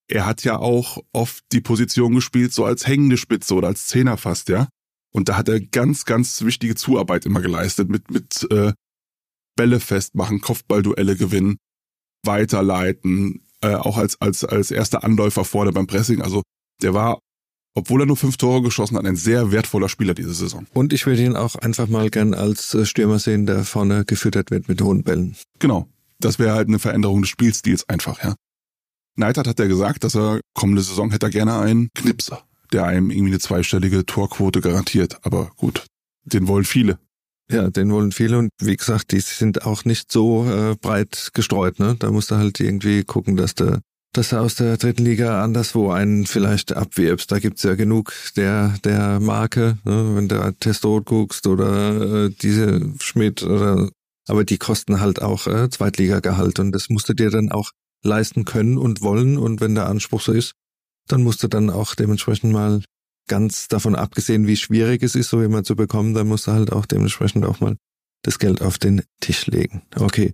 er 0.07 0.25
hat 0.25 0.43
ja 0.43 0.57
auch 0.59 0.99
oft 1.11 1.43
die 1.51 1.61
Position 1.61 2.13
gespielt, 2.13 2.53
so 2.53 2.65
als 2.65 2.85
hängende 2.85 3.17
Spitze 3.17 3.55
oder 3.55 3.67
als 3.67 3.87
Zehner 3.87 4.17
fast, 4.17 4.49
ja. 4.49 4.67
Und 5.11 5.29
da 5.29 5.37
hat 5.37 5.47
er 5.47 5.59
ganz, 5.59 6.05
ganz 6.05 6.41
wichtige 6.41 6.75
Zuarbeit 6.75 7.25
immer 7.25 7.41
geleistet 7.41 7.89
mit, 7.89 8.09
mit 8.11 8.47
äh, 8.51 8.73
Bälle 9.55 9.79
festmachen, 9.79 10.41
Kopfballduelle 10.41 11.15
gewinnen, 11.15 11.57
weiterleiten, 12.25 13.45
äh, 13.63 13.75
auch 13.75 13.97
als, 13.97 14.19
als, 14.21 14.43
als 14.43 14.71
erster 14.71 15.03
Anläufer 15.03 15.45
vorne 15.45 15.71
beim 15.71 15.87
Pressing. 15.87 16.21
Also 16.21 16.41
der 16.81 16.93
war 16.93 17.19
obwohl 17.75 18.01
er 18.01 18.05
nur 18.05 18.17
fünf 18.17 18.37
Tore 18.37 18.61
geschossen 18.61 18.97
hat, 18.97 19.05
ein 19.05 19.15
sehr 19.15 19.51
wertvoller 19.51 19.89
Spieler 19.89 20.13
diese 20.13 20.33
Saison. 20.33 20.67
Und 20.73 20.93
ich 20.93 21.05
würde 21.05 21.23
ihn 21.23 21.35
auch 21.35 21.55
einfach 21.55 21.87
mal 21.87 22.09
gern 22.09 22.33
als 22.33 22.73
äh, 22.73 22.85
Stürmer 22.85 23.19
sehen, 23.19 23.45
der 23.45 23.63
vorne 23.63 24.05
gefüttert 24.05 24.51
wird 24.51 24.67
mit 24.67 24.81
hohen 24.81 25.03
Bällen. 25.03 25.35
Genau. 25.59 25.87
Das 26.19 26.39
wäre 26.39 26.53
halt 26.53 26.67
eine 26.67 26.79
Veränderung 26.79 27.21
des 27.21 27.29
Spielstils 27.29 27.89
einfach, 27.89 28.23
ja. 28.23 28.35
Neidhardt 29.15 29.47
hat 29.47 29.59
ja 29.59 29.67
gesagt, 29.67 30.03
dass 30.03 30.15
er 30.15 30.39
kommende 30.53 30.81
Saison 30.81 31.11
hätte 31.11 31.27
er 31.27 31.31
gerne 31.31 31.59
einen 31.59 31.89
Knipser, 31.93 32.43
der 32.71 32.85
einem 32.85 33.11
irgendwie 33.11 33.31
eine 33.31 33.39
zweistellige 33.39 34.05
Torquote 34.05 34.61
garantiert. 34.61 35.19
Aber 35.23 35.51
gut, 35.55 35.85
den 36.23 36.47
wollen 36.47 36.65
viele. 36.65 36.97
Ja, 37.53 37.69
den 37.69 37.91
wollen 37.91 38.11
viele 38.11 38.39
und 38.39 38.49
wie 38.59 38.75
gesagt, 38.75 39.11
die 39.11 39.19
sind 39.19 39.63
auch 39.63 39.85
nicht 39.85 40.11
so 40.11 40.43
äh, 40.49 40.75
breit 40.75 41.29
gestreut. 41.35 41.77
Ne? 41.77 41.95
Da 41.99 42.09
musst 42.09 42.31
du 42.31 42.35
halt 42.35 42.59
irgendwie 42.59 43.03
gucken, 43.03 43.37
dass 43.37 43.53
du 43.53 43.79
dass 44.11 44.29
du 44.29 44.37
aus 44.37 44.55
der 44.55 44.77
dritten 44.77 45.05
Liga 45.05 45.43
anderswo 45.43 45.91
einen 45.91 46.25
vielleicht 46.25 46.75
abwirbst. 46.75 47.31
Da 47.31 47.37
gibt's 47.37 47.63
ja 47.63 47.75
genug 47.75 48.13
der, 48.35 48.75
der 48.83 49.19
Marke, 49.19 49.77
ne? 49.85 50.15
wenn 50.15 50.27
du 50.27 50.53
Testot 50.59 51.05
guckst 51.05 51.45
oder 51.45 52.25
äh, 52.25 52.29
diese 52.29 52.91
Schmidt 52.99 53.43
oder 53.43 53.89
aber 54.27 54.43
die 54.45 54.57
kosten 54.57 54.99
halt 54.99 55.21
auch 55.21 55.45
äh, 55.45 55.69
Zweitligagehalt 55.69 56.57
und 56.59 56.71
das 56.71 56.89
musst 56.89 57.07
du 57.07 57.13
dir 57.13 57.29
dann 57.29 57.51
auch 57.51 57.69
leisten 58.03 58.45
können 58.45 58.79
und 58.79 59.01
wollen 59.01 59.37
und 59.37 59.61
wenn 59.61 59.75
der 59.75 59.87
Anspruch 59.87 60.21
so 60.21 60.31
ist, 60.31 60.53
dann 61.07 61.21
musst 61.21 61.43
du 61.43 61.47
dann 61.47 61.69
auch 61.69 61.93
dementsprechend 61.93 62.51
mal 62.51 62.81
ganz 63.33 63.67
davon 63.67 63.95
abgesehen, 63.95 64.45
wie 64.45 64.55
schwierig 64.55 65.01
es 65.01 65.15
ist, 65.15 65.29
so 65.29 65.41
jemand 65.41 65.65
zu 65.65 65.75
bekommen, 65.75 66.13
dann 66.13 66.27
musst 66.27 66.45
du 66.45 66.51
halt 66.51 66.71
auch 66.71 66.85
dementsprechend 66.85 67.45
auch 67.45 67.61
mal 67.61 67.77
das 68.21 68.37
Geld 68.37 68.61
auf 68.61 68.77
den 68.77 69.01
Tisch 69.21 69.47
legen. 69.47 69.81
Okay. 69.95 70.33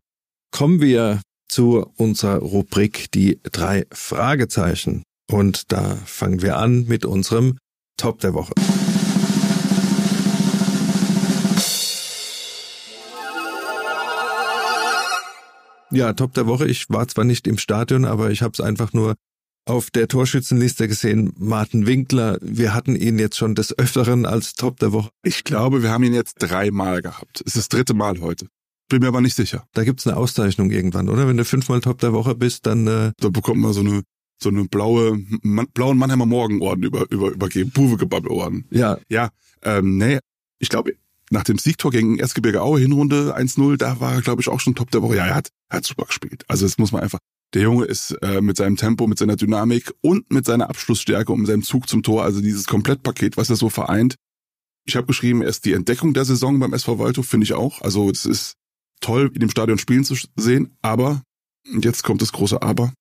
Kommen 0.51 0.81
wir 0.81 1.21
zu 1.47 1.89
unserer 1.95 2.39
Rubrik 2.39 3.09
die 3.13 3.39
drei 3.41 3.85
Fragezeichen. 3.89 5.03
Und 5.31 5.71
da 5.71 5.95
fangen 6.05 6.41
wir 6.41 6.57
an 6.57 6.87
mit 6.87 7.05
unserem 7.05 7.57
Top 7.95 8.19
der 8.19 8.33
Woche. 8.33 8.51
Ja, 15.91 16.11
Top 16.11 16.33
der 16.33 16.47
Woche. 16.47 16.67
Ich 16.67 16.89
war 16.89 17.07
zwar 17.07 17.23
nicht 17.23 17.47
im 17.47 17.57
Stadion, 17.57 18.03
aber 18.03 18.31
ich 18.31 18.41
habe 18.41 18.51
es 18.51 18.59
einfach 18.59 18.91
nur 18.91 19.15
auf 19.69 19.91
der 19.91 20.07
Torschützenliste 20.07 20.87
gesehen. 20.87 21.31
Martin 21.37 21.85
Winkler, 21.85 22.39
wir 22.41 22.73
hatten 22.73 22.95
ihn 22.95 23.19
jetzt 23.19 23.37
schon 23.37 23.55
des 23.55 23.77
Öfteren 23.77 24.25
als 24.25 24.53
Top 24.53 24.79
der 24.79 24.91
Woche. 24.91 25.11
Ich 25.23 25.43
glaube, 25.43 25.83
wir 25.83 25.91
haben 25.91 26.03
ihn 26.03 26.13
jetzt 26.13 26.35
dreimal 26.39 27.01
gehabt. 27.01 27.41
Es 27.41 27.55
ist 27.55 27.57
das 27.57 27.69
dritte 27.69 27.93
Mal 27.93 28.19
heute. 28.19 28.47
Bin 28.89 29.01
mir 29.01 29.07
aber 29.07 29.21
nicht 29.21 29.35
sicher. 29.35 29.65
Da 29.73 29.83
gibt's 29.83 30.07
eine 30.07 30.17
Auszeichnung 30.17 30.71
irgendwann, 30.71 31.07
oder? 31.07 31.27
Wenn 31.27 31.37
du 31.37 31.45
fünfmal 31.45 31.81
Top 31.81 31.99
der 31.99 32.13
Woche 32.13 32.35
bist, 32.35 32.65
dann... 32.65 32.87
Äh 32.87 33.11
da 33.19 33.29
bekommt 33.29 33.61
man 33.61 33.73
so 33.73 33.81
eine 33.81 34.01
so 34.41 34.49
eine 34.49 34.65
blaue, 34.65 35.19
man, 35.41 35.67
blauen 35.73 35.97
Mannheimer 35.97 36.25
Morgenorden 36.25 36.83
über, 36.83 37.05
über, 37.11 37.29
übergeben, 37.29 37.71
Buwegebabbelorden. 37.71 38.65
Ja. 38.71 38.97
Ja, 39.09 39.29
ähm, 39.63 39.97
nee, 39.97 40.19
ich 40.59 40.69
glaube, 40.69 40.93
nach 41.29 41.43
dem 41.43 41.57
Siegtor 41.57 41.91
gegen 41.91 42.19
Erzgebirge 42.19 42.61
Aue, 42.61 42.79
Hinrunde 42.79 43.35
1-0, 43.37 43.77
da 43.77 43.99
war 43.99 44.13
er, 44.13 44.21
glaube 44.21 44.41
ich, 44.41 44.47
auch 44.47 44.61
schon 44.61 44.75
Top 44.75 44.91
der 44.91 45.01
Woche. 45.01 45.17
Ja, 45.17 45.25
er 45.25 45.35
hat, 45.35 45.49
er 45.69 45.77
hat 45.77 45.85
super 45.85 46.05
gespielt. 46.05 46.45
Also 46.47 46.65
das 46.65 46.77
muss 46.77 46.91
man 46.91 47.03
einfach, 47.03 47.19
der 47.53 47.63
Junge 47.63 47.85
ist 47.85 48.11
äh, 48.21 48.41
mit 48.41 48.57
seinem 48.57 48.77
Tempo, 48.77 49.07
mit 49.07 49.17
seiner 49.17 49.35
Dynamik 49.35 49.91
und 50.01 50.31
mit 50.31 50.45
seiner 50.45 50.69
Abschlussstärke 50.69 51.31
und 51.31 51.45
seinem 51.45 51.63
Zug 51.63 51.89
zum 51.89 52.03
Tor, 52.03 52.23
also 52.23 52.41
dieses 52.41 52.65
Komplettpaket, 52.65 53.37
was 53.37 53.49
er 53.49 53.55
so 53.55 53.69
vereint. 53.69 54.15
Ich 54.85 54.95
habe 54.95 55.07
geschrieben, 55.07 55.41
er 55.41 55.49
ist 55.49 55.65
die 55.65 55.73
Entdeckung 55.73 56.13
der 56.13 56.25
Saison 56.25 56.59
beim 56.59 56.73
SV 56.73 56.99
Waldhof, 56.99 57.27
finde 57.27 57.45
ich 57.45 57.53
auch. 57.53 57.81
Also 57.81 58.09
es 58.09 58.25
ist 58.25 58.53
toll, 59.01 59.31
in 59.33 59.39
dem 59.39 59.49
Stadion 59.49 59.79
spielen 59.79 60.03
zu 60.03 60.15
sehen, 60.35 60.77
aber, 60.81 61.23
jetzt 61.65 62.03
kommt 62.03 62.21
das 62.21 62.31
große 62.31 62.61
Aber, 62.61 62.93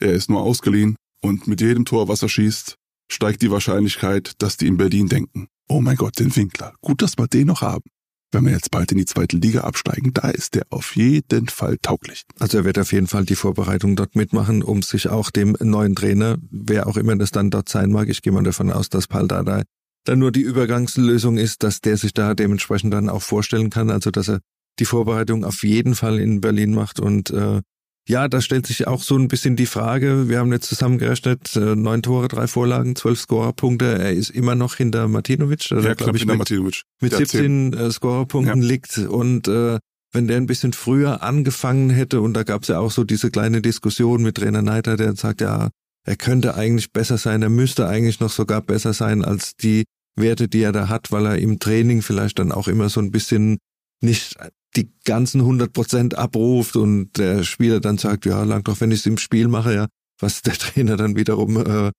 er 0.00 0.12
ist 0.12 0.30
nur 0.30 0.42
ausgeliehen 0.42 0.96
und 1.22 1.46
mit 1.46 1.60
jedem 1.60 1.84
Tor, 1.84 2.08
was 2.08 2.22
er 2.22 2.28
schießt, 2.28 2.76
steigt 3.10 3.42
die 3.42 3.50
Wahrscheinlichkeit, 3.50 4.32
dass 4.38 4.56
die 4.56 4.66
in 4.66 4.76
Berlin 4.76 5.08
denken, 5.08 5.48
oh 5.68 5.80
mein 5.80 5.96
Gott, 5.96 6.18
den 6.18 6.34
Winkler, 6.36 6.74
gut, 6.80 7.02
dass 7.02 7.18
wir 7.18 7.26
den 7.26 7.46
noch 7.46 7.62
haben. 7.62 7.88
Wenn 8.30 8.44
wir 8.44 8.52
jetzt 8.52 8.70
bald 8.70 8.92
in 8.92 8.98
die 8.98 9.06
zweite 9.06 9.38
Liga 9.38 9.62
absteigen, 9.62 10.12
da 10.12 10.28
ist 10.28 10.54
der 10.54 10.66
auf 10.70 10.96
jeden 10.96 11.48
Fall 11.48 11.78
tauglich. 11.80 12.24
Also 12.38 12.58
er 12.58 12.64
wird 12.64 12.78
auf 12.78 12.92
jeden 12.92 13.06
Fall 13.06 13.24
die 13.24 13.36
Vorbereitung 13.36 13.96
dort 13.96 14.16
mitmachen, 14.16 14.62
um 14.62 14.82
sich 14.82 15.08
auch 15.08 15.30
dem 15.30 15.56
neuen 15.60 15.94
Trainer, 15.94 16.36
wer 16.50 16.86
auch 16.86 16.98
immer 16.98 17.16
das 17.16 17.30
dann 17.30 17.50
dort 17.50 17.68
sein 17.68 17.90
mag, 17.90 18.08
ich 18.08 18.20
gehe 18.20 18.32
mal 18.32 18.42
davon 18.42 18.70
aus, 18.70 18.90
dass 18.90 19.06
Paul 19.06 19.28
Dardai 19.28 19.62
dann 20.04 20.18
nur 20.18 20.32
die 20.32 20.40
Übergangslösung 20.40 21.36
ist, 21.36 21.62
dass 21.62 21.80
der 21.80 21.96
sich 21.96 22.14
da 22.14 22.34
dementsprechend 22.34 22.94
dann 22.94 23.10
auch 23.10 23.22
vorstellen 23.22 23.68
kann, 23.68 23.90
also 23.90 24.10
dass 24.10 24.28
er 24.28 24.40
die 24.78 24.86
Vorbereitung 24.86 25.44
auf 25.44 25.62
jeden 25.62 25.94
Fall 25.94 26.18
in 26.18 26.40
Berlin 26.40 26.72
macht. 26.72 26.98
Und 26.98 27.30
äh, 27.30 27.60
ja, 28.08 28.26
da 28.26 28.40
stellt 28.40 28.66
sich 28.66 28.86
auch 28.86 29.02
so 29.02 29.16
ein 29.16 29.28
bisschen 29.28 29.54
die 29.54 29.66
Frage, 29.66 30.30
wir 30.30 30.38
haben 30.38 30.50
jetzt 30.50 30.66
zusammengerechnet, 30.66 31.54
äh, 31.56 31.76
neun 31.76 32.02
Tore, 32.02 32.28
drei 32.28 32.46
Vorlagen, 32.46 32.96
zwölf 32.96 33.20
Scorerpunkte. 33.20 33.84
Er 33.98 34.12
ist 34.12 34.30
immer 34.30 34.54
noch 34.54 34.76
hinter 34.76 35.08
Martinovic, 35.08 35.68
der, 35.68 35.80
ja, 35.80 35.94
glaube 35.94 36.16
ich, 36.16 36.24
mit, 36.24 36.38
Martinovic. 36.38 36.82
mit 37.02 37.14
17 37.14 37.74
äh, 37.74 37.90
Scorerpunkten 37.90 38.62
ja. 38.62 38.68
liegt. 38.68 38.96
Und 38.96 39.46
äh, 39.48 39.78
wenn 40.12 40.26
der 40.26 40.38
ein 40.38 40.46
bisschen 40.46 40.72
früher 40.72 41.22
angefangen 41.22 41.90
hätte, 41.90 42.22
und 42.22 42.32
da 42.32 42.44
gab 42.44 42.62
es 42.62 42.68
ja 42.68 42.78
auch 42.78 42.90
so 42.90 43.04
diese 43.04 43.30
kleine 43.30 43.60
Diskussion 43.60 44.22
mit 44.22 44.36
Trainer 44.36 44.62
Neiter, 44.62 44.96
der 44.96 45.14
sagt, 45.14 45.42
ja, 45.42 45.68
er 46.06 46.16
könnte 46.16 46.54
eigentlich 46.54 46.92
besser 46.92 47.18
sein, 47.18 47.42
er 47.42 47.50
müsste 47.50 47.88
eigentlich 47.88 48.20
noch 48.20 48.30
sogar 48.30 48.62
besser 48.62 48.94
sein 48.94 49.22
als 49.22 49.54
die 49.54 49.84
Werte, 50.16 50.48
die 50.48 50.62
er 50.62 50.72
da 50.72 50.88
hat, 50.88 51.12
weil 51.12 51.26
er 51.26 51.36
im 51.36 51.58
Training 51.58 52.00
vielleicht 52.00 52.38
dann 52.38 52.52
auch 52.52 52.68
immer 52.68 52.88
so 52.88 53.00
ein 53.00 53.10
bisschen 53.10 53.58
nicht 54.00 54.36
die 54.76 54.92
ganzen 55.04 55.40
100 55.40 55.72
Prozent 55.72 56.16
abruft 56.16 56.76
und 56.76 57.16
der 57.16 57.42
Spieler 57.42 57.80
dann 57.80 57.98
sagt, 57.98 58.26
ja, 58.26 58.42
lang 58.44 58.64
doch, 58.64 58.80
wenn 58.80 58.90
ich 58.90 59.00
es 59.00 59.06
im 59.06 59.18
Spiel 59.18 59.48
mache, 59.48 59.74
ja, 59.74 59.86
was 60.20 60.42
der 60.42 60.54
Trainer 60.58 60.96
dann 60.96 61.16
wiederum 61.16 61.56
äh, 61.56 61.90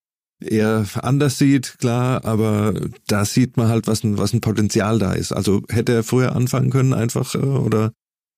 eher 0.41 0.85
anders 0.95 1.37
sieht, 1.37 1.77
klar, 1.79 2.23
aber 2.23 2.73
da 3.07 3.25
sieht 3.25 3.57
man 3.57 3.67
halt, 3.67 3.87
was 3.87 4.03
ein, 4.03 4.17
was 4.17 4.33
ein 4.33 4.41
Potenzial 4.41 4.99
da 4.99 5.13
ist. 5.13 5.33
Also 5.33 5.61
hätte 5.69 5.93
er 5.93 6.03
früher 6.03 6.35
anfangen 6.35 6.69
können 6.69 6.93
einfach 6.93 7.35
äh, 7.35 7.39
oder 7.39 7.91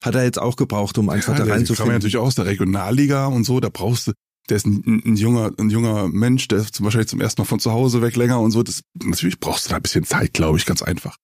hat 0.03 0.15
er 0.15 0.23
jetzt 0.23 0.39
auch 0.39 0.55
gebraucht, 0.55 0.97
um 0.97 1.09
einfach 1.09 1.37
ja, 1.37 1.45
da 1.45 1.51
reinzufinden? 1.51 1.77
Kann 1.77 1.87
man 1.87 1.95
natürlich 1.95 2.17
aus 2.17 2.35
der 2.35 2.47
Regionalliga 2.47 3.27
und 3.27 3.43
so, 3.43 3.59
da 3.59 3.69
brauchst 3.69 4.07
du, 4.07 4.13
der 4.49 4.57
ist 4.57 4.65
ein, 4.65 5.03
ein, 5.05 5.15
junger, 5.15 5.51
ein 5.59 5.69
junger 5.69 6.07
Mensch, 6.07 6.47
der 6.47 6.59
ist 6.59 6.73
zum 6.73 6.85
Beispiel 6.85 7.05
zum 7.05 7.21
ersten 7.21 7.41
Mal 7.41 7.45
von 7.45 7.59
zu 7.59 7.71
Hause 7.71 8.01
weg 8.01 8.15
länger 8.15 8.39
und 8.39 8.49
so. 8.49 8.63
Das, 8.63 8.81
natürlich 9.03 9.39
brauchst 9.39 9.65
du 9.65 9.69
da 9.69 9.75
ein 9.75 9.83
bisschen 9.83 10.03
Zeit, 10.03 10.33
glaube 10.33 10.57
ich, 10.57 10.65
ganz 10.65 10.81
einfach. 10.81 11.17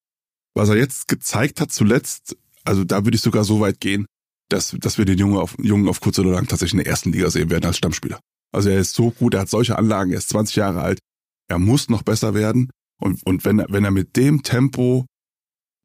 Was 0.53 0.69
er 0.69 0.77
jetzt 0.77 1.07
gezeigt 1.07 1.61
hat 1.61 1.71
zuletzt, 1.71 2.35
also 2.63 2.83
da 2.83 3.05
würde 3.05 3.15
ich 3.15 3.21
sogar 3.21 3.43
so 3.43 3.59
weit 3.59 3.79
gehen, 3.79 4.05
dass, 4.49 4.75
dass 4.79 4.97
wir 4.97 5.05
den 5.05 5.17
Jungen 5.17 5.37
auf, 5.37 5.55
Jungen 5.61 5.87
auf 5.87 5.99
kurz 5.99 6.19
oder 6.19 6.31
lang 6.31 6.47
tatsächlich 6.47 6.79
in 6.79 6.83
der 6.83 6.87
ersten 6.87 7.11
Liga 7.11 7.29
sehen 7.29 7.49
werden 7.49 7.65
als 7.65 7.77
Stammspieler. 7.77 8.19
Also 8.51 8.69
er 8.69 8.79
ist 8.79 8.95
so 8.95 9.11
gut, 9.11 9.33
er 9.33 9.41
hat 9.41 9.49
solche 9.49 9.77
Anlagen, 9.77 10.11
er 10.11 10.19
ist 10.19 10.29
20 10.29 10.55
Jahre 10.55 10.81
alt, 10.81 10.99
er 11.47 11.59
muss 11.59 11.89
noch 11.89 12.03
besser 12.03 12.33
werden. 12.33 12.69
Und, 12.99 13.23
und 13.25 13.45
wenn, 13.45 13.59
er, 13.59 13.67
wenn 13.69 13.83
er 13.83 13.91
mit 13.91 14.15
dem 14.15 14.43
Tempo 14.43 15.05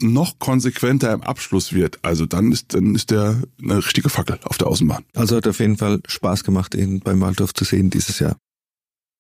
noch 0.01 0.39
konsequenter 0.39 1.13
im 1.13 1.23
Abschluss 1.23 1.73
wird, 1.73 1.99
also 2.03 2.27
dann 2.27 2.51
ist, 2.53 2.75
dann 2.75 2.95
ist 2.95 3.11
der 3.11 3.43
eine 3.63 3.77
richtige 3.77 4.09
Fackel 4.09 4.39
auf 4.45 4.59
der 4.59 4.69
Außenbahn. 4.69 5.05
Also 5.15 5.37
hat 5.37 5.47
auf 5.47 5.61
jeden 5.61 5.77
Fall 5.77 6.01
Spaß 6.07 6.45
gemacht, 6.45 6.75
ihn 6.75 7.01
beim 7.01 7.21
Waldorf 7.21 7.55
zu 7.55 7.65
sehen 7.65 7.91
dieses 7.91 8.19
Jahr. 8.19 8.37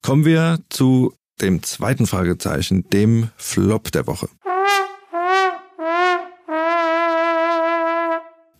Kommen 0.02 0.24
wir 0.24 0.60
zu 0.68 1.14
dem 1.40 1.62
zweiten 1.62 2.06
Fragezeichen, 2.06 2.88
dem 2.90 3.30
Flop 3.36 3.92
der 3.92 4.06
Woche. 4.06 4.28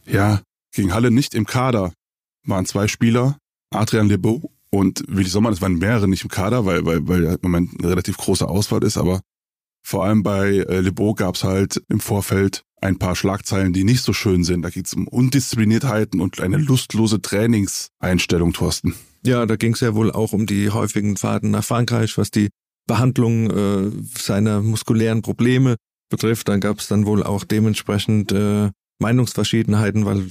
Ja, 0.07 0.43
gegen 0.73 0.95
Halle 0.95 1.11
nicht 1.11 1.35
im 1.35 1.47
Kader 1.47 1.93
waren 2.45 2.67
zwei 2.67 2.89
Spieler, 2.89 3.39
Adrian 3.71 4.09
Lebeau 4.09 4.51
und 4.71 5.05
Willi 5.09 5.29
Sommer, 5.29 5.51
das 5.51 5.61
waren 5.61 5.79
mehrere 5.79 6.09
nicht 6.09 6.23
im 6.23 6.31
Kader, 6.31 6.65
weil, 6.67 6.85
weil, 6.85 7.07
weil 7.07 7.25
im 7.25 7.39
Moment 7.43 7.79
eine 7.79 7.91
relativ 7.91 8.17
große 8.17 8.49
Auswahl 8.49 8.83
ist, 8.83 8.97
aber 8.97 9.21
vor 9.85 10.05
allem 10.05 10.23
bei 10.23 10.49
äh, 10.49 10.81
Lebeau 10.81 11.15
gab 11.15 11.35
es 11.35 11.45
halt 11.45 11.83
im 11.89 12.01
Vorfeld 12.01 12.65
ein 12.81 12.99
paar 12.99 13.15
Schlagzeilen, 13.15 13.73
die 13.73 13.85
nicht 13.85 14.03
so 14.03 14.13
schön 14.13 14.45
sind. 14.45 14.63
Da 14.63 14.71
geht 14.71 14.87
es 14.87 14.95
um 14.95 15.07
Undiszipliniertheiten 15.07 16.21
und 16.21 16.41
eine 16.41 16.57
lustlose 16.57 17.21
Trainingseinstellung, 17.21 18.53
Thorsten. 18.53 18.95
Ja, 19.25 19.47
da 19.47 19.57
ging 19.57 19.75
es 19.75 19.81
ja 19.81 19.95
wohl 19.95 20.11
auch 20.11 20.33
um 20.33 20.47
die 20.47 20.71
häufigen 20.71 21.17
Fahrten 21.17 21.51
nach 21.51 21.65
Frankreich, 21.65 22.19
was 22.19 22.31
die 22.31 22.49
Behandlung 22.89 23.51
äh, 23.51 23.91
seiner 24.19 24.63
muskulären 24.63 25.23
Probleme 25.23 25.77
betrifft. 26.11 26.49
Dann 26.49 26.61
gab 26.61 26.81
es 26.81 26.89
dann 26.89 27.07
wohl 27.07 27.23
auch 27.23 27.45
dementsprechend 27.45 28.33
äh, 28.33 28.71
Meinungsverschiedenheiten, 29.03 30.07
weil 30.07 30.31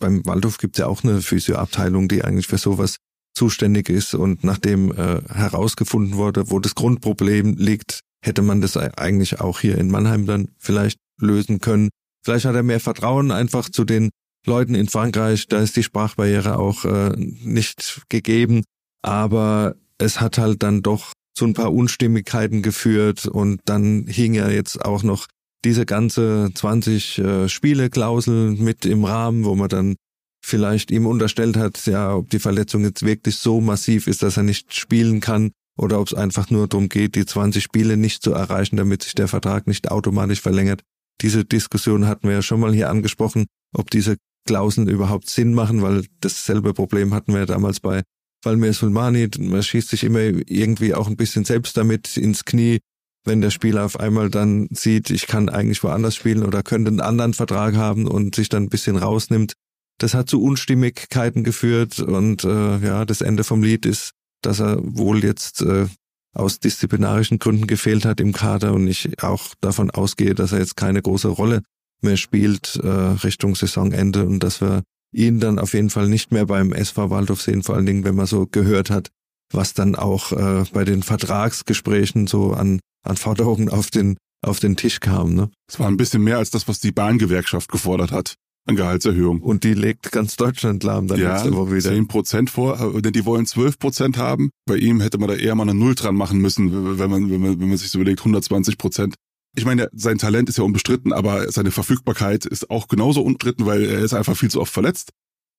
beim 0.00 0.24
Waldhof 0.24 0.58
gibt 0.58 0.76
es 0.76 0.80
ja 0.80 0.86
auch 0.86 1.02
eine 1.02 1.20
Physioabteilung, 1.20 2.08
die 2.08 2.22
eigentlich 2.24 2.46
für 2.46 2.58
sowas 2.58 2.96
zuständig 3.34 3.88
ist. 3.88 4.14
Und 4.14 4.44
nachdem 4.44 4.92
äh, 4.92 5.22
herausgefunden 5.28 6.16
wurde, 6.16 6.50
wo 6.50 6.60
das 6.60 6.74
Grundproblem 6.74 7.56
liegt, 7.56 8.00
hätte 8.24 8.42
man 8.42 8.60
das 8.60 8.76
eigentlich 8.76 9.40
auch 9.40 9.60
hier 9.60 9.78
in 9.78 9.90
Mannheim 9.90 10.26
dann 10.26 10.48
vielleicht 10.58 10.98
lösen 11.20 11.60
können. 11.60 11.88
Vielleicht 12.24 12.44
hat 12.44 12.54
er 12.54 12.62
mehr 12.62 12.80
Vertrauen 12.80 13.32
einfach 13.32 13.68
zu 13.68 13.84
den 13.84 14.10
Leuten 14.46 14.74
in 14.74 14.88
Frankreich, 14.88 15.46
da 15.46 15.60
ist 15.60 15.76
die 15.76 15.82
Sprachbarriere 15.82 16.58
auch 16.58 16.84
äh, 16.84 17.14
nicht 17.16 18.02
gegeben, 18.08 18.64
aber 19.02 19.76
es 19.98 20.20
hat 20.20 20.38
halt 20.38 20.62
dann 20.62 20.82
doch 20.82 21.12
zu 21.34 21.44
ein 21.44 21.54
paar 21.54 21.72
Unstimmigkeiten 21.72 22.62
geführt. 22.62 23.26
Und 23.26 23.60
dann 23.64 24.06
hing 24.06 24.34
ja 24.34 24.48
jetzt 24.48 24.84
auch 24.84 25.02
noch 25.02 25.26
diese 25.64 25.86
ganze 25.86 26.50
20 26.54 27.18
äh, 27.18 27.48
Spiele-Klausel 27.48 28.52
mit 28.52 28.84
im 28.84 29.04
Rahmen, 29.04 29.44
wo 29.44 29.54
man 29.54 29.68
dann 29.68 29.96
vielleicht 30.44 30.90
ihm 30.90 31.06
unterstellt 31.06 31.56
hat, 31.56 31.86
ja, 31.86 32.16
ob 32.16 32.30
die 32.30 32.40
Verletzung 32.40 32.82
jetzt 32.82 33.04
wirklich 33.04 33.36
so 33.36 33.60
massiv 33.60 34.08
ist, 34.08 34.22
dass 34.22 34.36
er 34.36 34.42
nicht 34.42 34.74
spielen 34.74 35.20
kann 35.20 35.52
oder 35.78 36.00
ob 36.00 36.08
es 36.08 36.14
einfach 36.14 36.50
nur 36.50 36.66
darum 36.66 36.88
geht, 36.88 37.14
die 37.14 37.24
20 37.24 37.62
Spiele 37.62 37.96
nicht 37.96 38.22
zu 38.22 38.32
erreichen, 38.32 38.76
damit 38.76 39.04
sich 39.04 39.14
der 39.14 39.28
Vertrag 39.28 39.66
nicht 39.66 39.90
automatisch 39.90 40.40
verlängert. 40.40 40.82
Diese 41.20 41.44
Diskussion 41.44 42.06
hatten 42.06 42.26
wir 42.26 42.34
ja 42.34 42.42
schon 42.42 42.60
mal 42.60 42.74
hier 42.74 42.90
angesprochen, 42.90 43.46
ob 43.72 43.90
diese 43.90 44.16
Klauseln 44.46 44.88
überhaupt 44.88 45.28
Sinn 45.28 45.54
machen, 45.54 45.82
weil 45.82 46.04
dasselbe 46.20 46.74
Problem 46.74 47.14
hatten 47.14 47.32
wir 47.32 47.46
damals 47.46 47.78
bei 47.78 48.02
Valmir 48.42 48.72
Sulmani. 48.72 49.28
Man 49.38 49.62
schießt 49.62 49.90
sich 49.90 50.02
immer 50.02 50.18
irgendwie 50.18 50.94
auch 50.94 51.06
ein 51.06 51.16
bisschen 51.16 51.44
selbst 51.44 51.76
damit 51.76 52.16
ins 52.16 52.44
Knie, 52.44 52.80
wenn 53.24 53.40
der 53.40 53.50
Spieler 53.50 53.84
auf 53.84 53.98
einmal 53.98 54.30
dann 54.30 54.68
sieht, 54.70 55.10
ich 55.10 55.26
kann 55.26 55.48
eigentlich 55.48 55.82
woanders 55.82 56.16
spielen 56.16 56.44
oder 56.44 56.62
könnte 56.62 56.90
einen 56.90 57.00
anderen 57.00 57.34
Vertrag 57.34 57.76
haben 57.76 58.06
und 58.06 58.34
sich 58.34 58.48
dann 58.48 58.64
ein 58.64 58.68
bisschen 58.68 58.96
rausnimmt. 58.96 59.54
Das 59.98 60.14
hat 60.14 60.28
zu 60.28 60.42
Unstimmigkeiten 60.42 61.44
geführt 61.44 62.00
und 62.00 62.44
äh, 62.44 62.78
ja, 62.78 63.04
das 63.04 63.20
Ende 63.20 63.44
vom 63.44 63.62
Lied 63.62 63.86
ist, 63.86 64.12
dass 64.42 64.60
er 64.60 64.78
wohl 64.82 65.22
jetzt 65.22 65.62
äh, 65.62 65.86
aus 66.34 66.58
disziplinarischen 66.58 67.38
Gründen 67.38 67.66
gefehlt 67.66 68.04
hat 68.04 68.20
im 68.20 68.32
Kader 68.32 68.72
und 68.72 68.88
ich 68.88 69.22
auch 69.22 69.54
davon 69.60 69.90
ausgehe, 69.90 70.34
dass 70.34 70.52
er 70.52 70.58
jetzt 70.58 70.76
keine 70.76 71.02
große 71.02 71.28
Rolle 71.28 71.62
mehr 72.00 72.16
spielt 72.16 72.76
äh, 72.82 72.88
Richtung 72.88 73.54
Saisonende 73.54 74.26
und 74.26 74.40
dass 74.40 74.60
wir 74.60 74.82
ihn 75.12 75.40
dann 75.40 75.58
auf 75.58 75.74
jeden 75.74 75.90
Fall 75.90 76.08
nicht 76.08 76.32
mehr 76.32 76.46
beim 76.46 76.72
SV 76.72 77.10
Waldorf 77.10 77.42
sehen, 77.42 77.62
vor 77.62 77.76
allen 77.76 77.86
Dingen, 77.86 78.04
wenn 78.04 78.14
man 78.14 78.26
so 78.26 78.46
gehört 78.46 78.90
hat, 78.90 79.10
was 79.54 79.74
dann 79.74 79.94
auch 79.94 80.32
äh, 80.32 80.64
bei 80.72 80.84
den 80.84 81.02
Vertragsgesprächen 81.02 82.26
so 82.26 82.52
an 82.52 82.80
Anforderungen 83.04 83.68
auf 83.68 83.90
den, 83.90 84.16
auf 84.44 84.60
den 84.60 84.76
Tisch 84.76 85.00
kam. 85.00 85.34
Ne? 85.34 85.50
Es 85.68 85.78
war 85.78 85.88
ein 85.88 85.96
bisschen 85.96 86.22
mehr 86.22 86.38
als 86.38 86.50
das, 86.50 86.68
was 86.68 86.80
die 86.80 86.92
Bahngewerkschaft 86.92 87.70
gefordert 87.70 88.12
hat 88.12 88.36
an 88.66 88.76
Gehaltserhöhung. 88.76 89.40
Und 89.40 89.64
die 89.64 89.74
legt 89.74 90.12
ganz 90.12 90.36
Deutschland 90.36 90.84
lahm 90.84 91.08
dann 91.08 91.18
ja, 91.18 91.34
letzte 91.34 91.54
Woche 91.54 91.72
wieder. 91.72 91.90
10 91.90 92.06
Prozent 92.06 92.50
vor, 92.50 92.80
äh, 92.80 93.02
denn 93.02 93.12
die 93.12 93.24
wollen 93.24 93.46
12 93.46 93.78
Prozent 93.78 94.18
haben. 94.18 94.50
Bei 94.66 94.76
ihm 94.76 95.00
hätte 95.00 95.18
man 95.18 95.28
da 95.28 95.34
eher 95.34 95.54
mal 95.54 95.64
eine 95.64 95.74
Null 95.74 95.94
dran 95.94 96.14
machen 96.14 96.38
müssen, 96.38 96.98
wenn 96.98 97.10
man, 97.10 97.30
wenn 97.30 97.40
man, 97.40 97.60
wenn 97.60 97.68
man 97.68 97.78
sich 97.78 97.90
so 97.90 97.98
überlegt, 97.98 98.20
120 98.20 98.78
Prozent. 98.78 99.14
Ich 99.54 99.64
meine, 99.66 99.88
sein 99.92 100.16
Talent 100.16 100.48
ist 100.48 100.58
ja 100.58 100.64
unbestritten, 100.64 101.12
aber 101.12 101.50
seine 101.52 101.72
Verfügbarkeit 101.72 102.46
ist 102.46 102.70
auch 102.70 102.88
genauso 102.88 103.22
unbestritten, 103.22 103.66
weil 103.66 103.84
er 103.84 103.98
ist 103.98 104.14
einfach 104.14 104.36
viel 104.36 104.50
zu 104.50 104.60
oft 104.60 104.72
verletzt. 104.72 105.10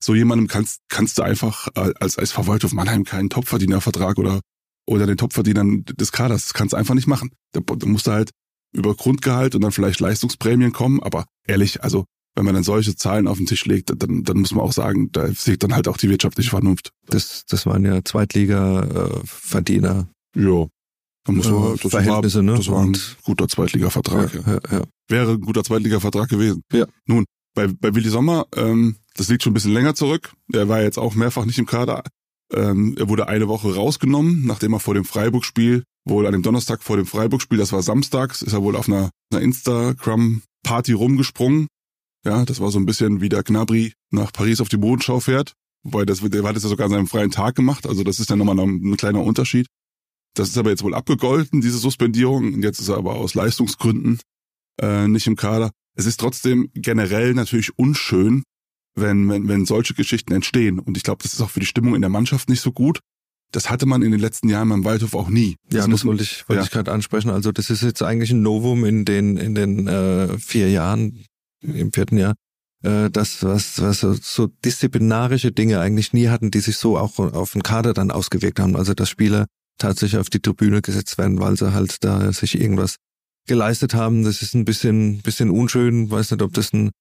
So 0.04 0.16
jemandem 0.16 0.48
kannst, 0.48 0.82
kannst 0.90 1.18
du 1.18 1.22
einfach 1.22 1.70
als, 1.76 2.18
als 2.18 2.34
Verwalter 2.34 2.66
auf 2.66 2.74
Mannheim 2.74 3.06
keinen 3.06 3.30
Topverdienervertrag 3.30 4.18
oder 4.18 4.42
oder 4.86 5.06
den 5.06 5.16
Topverdienern 5.16 5.86
des 5.86 6.12
Kaders. 6.12 6.44
Das 6.44 6.54
kannst 6.54 6.74
du 6.74 6.78
einfach 6.78 6.94
nicht 6.94 7.08
machen. 7.08 7.32
Da, 7.54 7.62
da 7.62 7.88
musst 7.88 8.08
du 8.08 8.12
halt 8.12 8.32
über 8.74 8.96
Grundgehalt 8.96 9.56
und 9.56 9.62
dann 9.62 9.72
vielleicht 9.72 10.02
Leistungsprämien 10.02 10.74
kommen. 10.74 11.02
Aber 11.02 11.24
ehrlich, 11.48 11.84
also 11.84 12.04
wenn 12.36 12.44
man 12.44 12.54
dann 12.54 12.66
solche 12.66 12.98
Zahlen 12.98 13.30
auf 13.30 13.38
den 13.38 13.46
Tisch 13.46 13.66
legt, 13.66 13.94
dann, 13.96 14.24
dann 14.24 14.40
muss 14.40 14.54
man 14.54 14.66
auch 14.66 14.74
sagen, 14.74 15.10
da 15.14 15.32
sieht 15.32 15.64
dann 15.64 15.74
halt 15.74 15.88
auch 15.88 15.96
die 15.96 16.10
wirtschaftliche 16.10 16.50
Vernunft. 16.50 16.90
Das, 17.08 17.46
das 17.48 17.66
waren 17.66 17.86
ja 17.86 18.04
Zweitliga-Verdiener. 18.04 20.10
ja. 20.36 20.68
Da 21.26 21.32
muss 21.32 21.50
man, 21.50 21.78
das 21.82 21.92
Verhältnisse, 21.92 22.40
war, 22.40 22.44
ne? 22.44 22.56
Das 22.56 22.68
war 22.68 22.84
ein 22.84 22.98
guter 23.24 23.48
Zweitliga-Vertrag. 23.48 24.34
Ja, 24.34 24.42
ja. 24.42 24.60
Ja, 24.70 24.80
ja. 24.80 24.84
Wäre 25.08 25.32
ein 25.32 25.40
guter 25.40 25.64
Zweitliga-Vertrag 25.64 26.28
gewesen. 26.28 26.62
Ja. 26.74 26.86
Nun, 27.06 27.24
bei, 27.54 27.68
bei 27.68 27.94
Willi 27.96 28.10
Sommer, 28.10 28.48
ähm, 28.56 28.98
das 29.16 29.30
liegt 29.30 29.44
schon 29.44 29.52
ein 29.52 29.54
bisschen 29.54 29.74
länger 29.74 29.96
zurück. 29.96 30.34
Er 30.52 30.70
war 30.70 30.82
jetzt 30.82 30.98
auch 30.98 31.16
mehrfach 31.16 31.46
nicht 31.46 31.60
im 31.60 31.66
Kader. 31.66 32.04
Ähm, 32.52 32.96
er 32.98 33.10
wurde 33.10 33.28
eine 33.28 33.48
Woche 33.48 33.74
rausgenommen, 33.74 34.46
nachdem 34.46 34.74
er 34.74 34.80
vor 34.80 34.94
dem 34.94 35.06
Freiburg-Spiel, 35.06 35.84
wohl 36.06 36.28
an 36.28 36.34
dem 36.34 36.44
Donnerstag 36.44 36.84
vor 36.84 36.98
dem 36.98 37.06
Freiburg-Spiel, 37.06 37.58
das 37.58 37.72
war 37.72 37.82
samstags, 37.82 38.42
ist 38.42 38.54
er 38.54 38.64
wohl 38.64 38.76
auf 38.76 38.88
einer, 38.88 39.10
einer 39.32 39.42
Instagram-Party 39.42 40.94
rumgesprungen. 40.94 41.68
Ja, 42.26 42.46
das 42.46 42.60
war 42.60 42.72
so 42.72 42.80
ein 42.80 42.86
bisschen 42.86 43.22
wie 43.22 43.30
der 43.30 43.44
Gnabry 43.44 43.94
nach 44.12 44.32
Paris 44.32 44.62
auf 44.62 44.70
die 44.70 44.78
Bodenschau 44.78 45.20
fährt. 45.20 45.54
Wobei, 45.84 46.06
das, 46.06 46.22
der 46.22 46.44
hat 46.44 46.56
das 46.56 46.64
ja 46.64 46.70
sogar 46.70 46.86
an 46.86 46.92
seinem 46.92 47.08
freien 47.08 47.32
Tag 47.32 47.56
gemacht, 47.56 47.88
also 47.88 48.04
das 48.04 48.20
ist 48.20 48.30
ja 48.30 48.36
nochmal 48.36 48.60
ein, 48.60 48.82
ein 48.84 48.98
kleiner 48.98 49.22
Unterschied. 49.22 49.68
Das 50.36 50.50
ist 50.50 50.58
aber 50.58 50.72
jetzt 50.72 50.84
wohl 50.84 50.96
abgegolten, 50.96 51.62
diese 51.62 51.78
Suspendierung. 51.78 52.62
Jetzt 52.64 52.80
ist 52.80 52.90
er 52.90 52.98
aber 52.98 53.16
aus 53.16 53.36
Leistungsgründen 53.36 54.20
äh, 54.82 55.08
nicht 55.08 55.28
im 55.28 55.36
Kader. 55.36 55.72
Es 55.96 56.06
ist 56.06 56.20
trotzdem 56.20 56.70
generell 56.74 57.34
natürlich 57.34 57.78
unschön, 57.78 58.44
wenn, 58.96 59.30
wenn, 59.30 59.48
wenn 59.48 59.66
solche 59.66 59.94
Geschichten 59.94 60.34
entstehen. 60.34 60.80
Und 60.80 60.98
ich 60.98 61.04
glaube, 61.04 61.24
das 61.24 61.34
ist 61.34 61.42
auch 61.42 61.50
für 61.50 61.60
die 61.60 61.66
Stimmung 61.66 61.96
in 61.96 62.02
der 62.02 62.10
Mannschaft 62.10 62.50
nicht 62.50 62.62
so 62.62 62.72
gut. 62.72 63.00
Das 63.52 63.70
hatte 63.70 63.86
man 63.86 64.02
in 64.02 64.12
den 64.12 64.20
letzten 64.20 64.50
Jahren 64.50 64.70
beim 64.70 64.84
Waldhof 64.84 65.14
auch 65.14 65.30
nie. 65.30 65.58
Das 65.70 65.86
ja, 65.86 65.92
das 65.92 66.06
wollte 66.06 66.24
ich, 66.24 66.48
wollte 66.50 66.62
ja. 66.62 66.66
ich 66.66 66.72
gerade 66.72 66.92
ansprechen. 66.92 67.30
Also 67.30 67.52
das 67.52 67.70
ist 67.70 67.84
jetzt 67.84 68.02
eigentlich 68.02 68.32
ein 68.32 68.42
Novum 68.42 68.84
in 68.84 69.06
den, 69.06 69.38
in 69.38 69.54
den 69.54 69.88
äh, 69.88 70.40
vier 70.40 70.72
Jahren, 70.72 71.24
im 71.62 71.94
vierten 71.94 72.18
Jahr, 72.18 72.34
äh, 72.82 73.12
das, 73.12 73.44
was, 73.44 73.80
was 73.80 74.00
so, 74.00 74.14
so 74.14 74.48
disziplinarische 74.48 75.52
Dinge 75.52 75.80
eigentlich 75.80 76.14
nie 76.14 76.30
hatten, 76.30 76.50
die 76.50 76.62
sich 76.62 76.78
so 76.78 76.98
auch 76.98 77.20
auf 77.20 77.54
den 77.54 77.62
Kader 77.62 77.94
dann 77.94 78.10
ausgewirkt 78.10 78.60
haben. 78.60 78.76
Also 78.76 78.96
dass 78.96 79.10
Spieler 79.10 79.46
tatsächlich 79.78 80.20
auf 80.20 80.32
die 80.32 80.40
Tribüne 80.40 80.82
gesetzt 80.82 81.20
werden, 81.20 81.40
weil 81.40 81.56
sie 81.56 81.74
halt 81.74 82.04
da 82.04 82.34
sich 82.34 82.60
irgendwas 82.60 82.96
geleistet 83.48 83.94
haben. 83.94 84.24
Das 84.24 84.42
ist 84.42 84.54
ein 84.54 84.66
bisschen, 84.66 85.22
bisschen 85.22 85.50
unschön. 85.50 86.10
Weiß 86.10 86.32
nicht, 86.32 86.42
ob 86.42 86.54
das 86.54 86.74
ein 86.74 86.92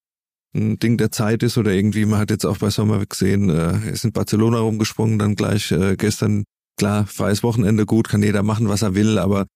ein 0.55 0.77
Ding 0.79 0.97
der 0.97 1.11
Zeit 1.11 1.43
ist 1.43 1.57
oder 1.57 1.71
irgendwie, 1.71 2.05
man 2.05 2.19
hat 2.19 2.29
jetzt 2.29 2.45
auch 2.45 2.57
bei 2.57 2.69
Sommer 2.69 3.05
gesehen, 3.05 3.49
äh, 3.49 3.91
ist 3.91 4.05
in 4.05 4.11
Barcelona 4.11 4.59
rumgesprungen, 4.59 5.19
dann 5.19 5.35
gleich 5.35 5.71
äh, 5.71 5.95
gestern, 5.95 6.43
klar, 6.77 7.05
freies 7.07 7.43
Wochenende, 7.43 7.85
gut, 7.85 8.07
kann 8.07 8.23
jeder 8.23 8.43
machen, 8.43 8.69
was 8.69 8.81
er 8.81 8.95
will, 8.95 9.17
aber 9.17 9.47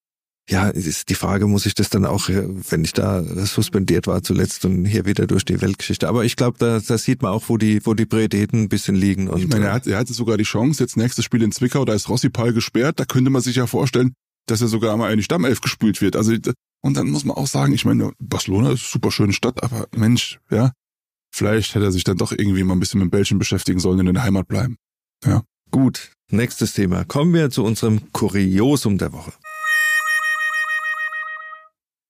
ja, 0.50 0.68
ist 0.68 1.10
die 1.10 1.14
Frage, 1.14 1.46
muss 1.46 1.66
ich 1.66 1.74
das 1.74 1.90
dann 1.90 2.06
auch, 2.06 2.28
äh, 2.30 2.42
wenn 2.70 2.82
ich 2.82 2.94
da 2.94 3.22
suspendiert 3.22 4.06
war 4.06 4.22
zuletzt 4.22 4.64
und 4.64 4.86
hier 4.86 5.04
wieder 5.04 5.26
durch 5.26 5.44
die 5.44 5.60
Weltgeschichte. 5.60 6.08
Aber 6.08 6.24
ich 6.24 6.36
glaube, 6.36 6.56
da, 6.58 6.80
da 6.80 6.98
sieht 6.98 7.22
man 7.22 7.32
auch, 7.32 7.44
wo 7.48 7.58
die, 7.58 7.84
wo 7.84 7.92
die 7.94 8.06
Prioritäten 8.06 8.62
ein 8.62 8.68
bisschen 8.68 8.96
liegen. 8.96 9.28
Und, 9.28 9.40
ich 9.40 9.48
meine, 9.48 9.66
er, 9.66 9.72
hat, 9.74 9.86
er 9.86 9.98
hatte 9.98 10.14
sogar 10.14 10.38
die 10.38 10.44
Chance, 10.44 10.82
jetzt 10.82 10.96
nächstes 10.96 11.24
Spiel 11.24 11.42
in 11.42 11.52
Zwickau, 11.52 11.84
da 11.84 11.92
ist 11.92 12.08
Rossi 12.08 12.30
Pal 12.30 12.54
gesperrt, 12.54 12.98
da 12.98 13.04
könnte 13.04 13.30
man 13.30 13.42
sich 13.42 13.56
ja 13.56 13.66
vorstellen, 13.66 14.14
dass 14.46 14.62
er 14.62 14.68
sogar 14.68 14.96
mal 14.96 15.12
in 15.12 15.18
die 15.18 15.22
Stammelf 15.22 15.60
gespült 15.60 16.00
wird. 16.00 16.16
Also 16.16 16.32
und 16.80 16.96
dann 16.96 17.08
muss 17.08 17.24
man 17.24 17.36
auch 17.36 17.46
sagen, 17.46 17.72
ich 17.72 17.84
meine, 17.84 18.12
Barcelona 18.18 18.70
ist 18.70 18.80
eine 18.80 18.90
super 18.90 19.10
schöne 19.10 19.32
Stadt, 19.32 19.62
aber 19.62 19.88
Mensch, 19.96 20.38
ja, 20.50 20.72
vielleicht 21.34 21.74
hätte 21.74 21.86
er 21.86 21.92
sich 21.92 22.04
dann 22.04 22.16
doch 22.16 22.32
irgendwie 22.32 22.62
mal 22.62 22.74
ein 22.74 22.80
bisschen 22.80 23.00
mit 23.00 23.10
Belgien 23.10 23.38
beschäftigen 23.38 23.80
sollen 23.80 24.00
und 24.00 24.06
in 24.06 24.14
der 24.14 24.22
Heimat 24.22 24.48
bleiben. 24.48 24.76
Ja. 25.24 25.42
Gut, 25.70 26.12
nächstes 26.30 26.72
Thema. 26.72 27.04
Kommen 27.04 27.34
wir 27.34 27.50
zu 27.50 27.64
unserem 27.64 28.12
Kuriosum 28.12 28.96
der 28.98 29.12
Woche. 29.12 29.32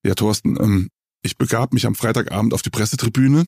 Ja, 0.04 0.14
Thorsten, 0.14 0.56
ähm, 0.60 0.88
ich 1.22 1.36
begab 1.36 1.72
mich 1.72 1.86
am 1.86 1.94
Freitagabend 1.94 2.54
auf 2.54 2.62
die 2.62 2.70
Pressetribüne, 2.70 3.44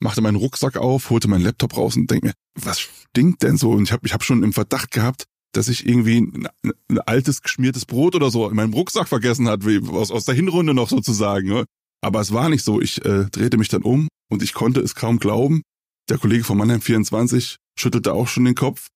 machte 0.00 0.20
meinen 0.22 0.36
Rucksack 0.36 0.76
auf, 0.76 1.10
holte 1.10 1.28
meinen 1.28 1.44
Laptop 1.44 1.76
raus 1.76 1.96
und 1.96 2.10
denke 2.10 2.28
mir, 2.28 2.34
was 2.54 2.80
stinkt 2.80 3.42
denn 3.42 3.56
so? 3.56 3.70
Und 3.70 3.84
ich 3.84 3.92
habe 3.92 4.04
ich 4.04 4.12
hab 4.12 4.24
schon 4.24 4.42
im 4.42 4.52
Verdacht 4.52 4.90
gehabt, 4.90 5.24
dass 5.56 5.68
ich 5.68 5.86
irgendwie 5.86 6.20
ein, 6.20 6.48
ein, 6.88 6.98
altes 7.00 7.42
geschmiertes 7.42 7.86
Brot 7.86 8.14
oder 8.14 8.30
so 8.30 8.48
in 8.48 8.56
meinem 8.56 8.74
Rucksack 8.74 9.08
vergessen 9.08 9.48
hat, 9.48 9.66
wie 9.66 9.80
aus, 9.88 10.10
aus 10.10 10.24
der 10.24 10.34
Hinrunde 10.34 10.74
noch 10.74 10.88
sozusagen. 10.88 11.48
Ne? 11.48 11.64
Aber 12.02 12.20
es 12.20 12.32
war 12.32 12.48
nicht 12.48 12.64
so. 12.64 12.80
Ich 12.80 13.04
äh, 13.04 13.26
drehte 13.30 13.56
mich 13.56 13.68
dann 13.68 13.82
um 13.82 14.08
und 14.30 14.42
ich 14.42 14.52
konnte 14.52 14.80
es 14.80 14.94
kaum 14.94 15.18
glauben. 15.18 15.62
Der 16.08 16.18
Kollege 16.18 16.44
von 16.44 16.58
Mannheim 16.58 16.80
24 16.80 17.56
schüttelte 17.78 18.12
auch 18.12 18.28
schon 18.28 18.44
den 18.44 18.54
Kopf. 18.54 18.88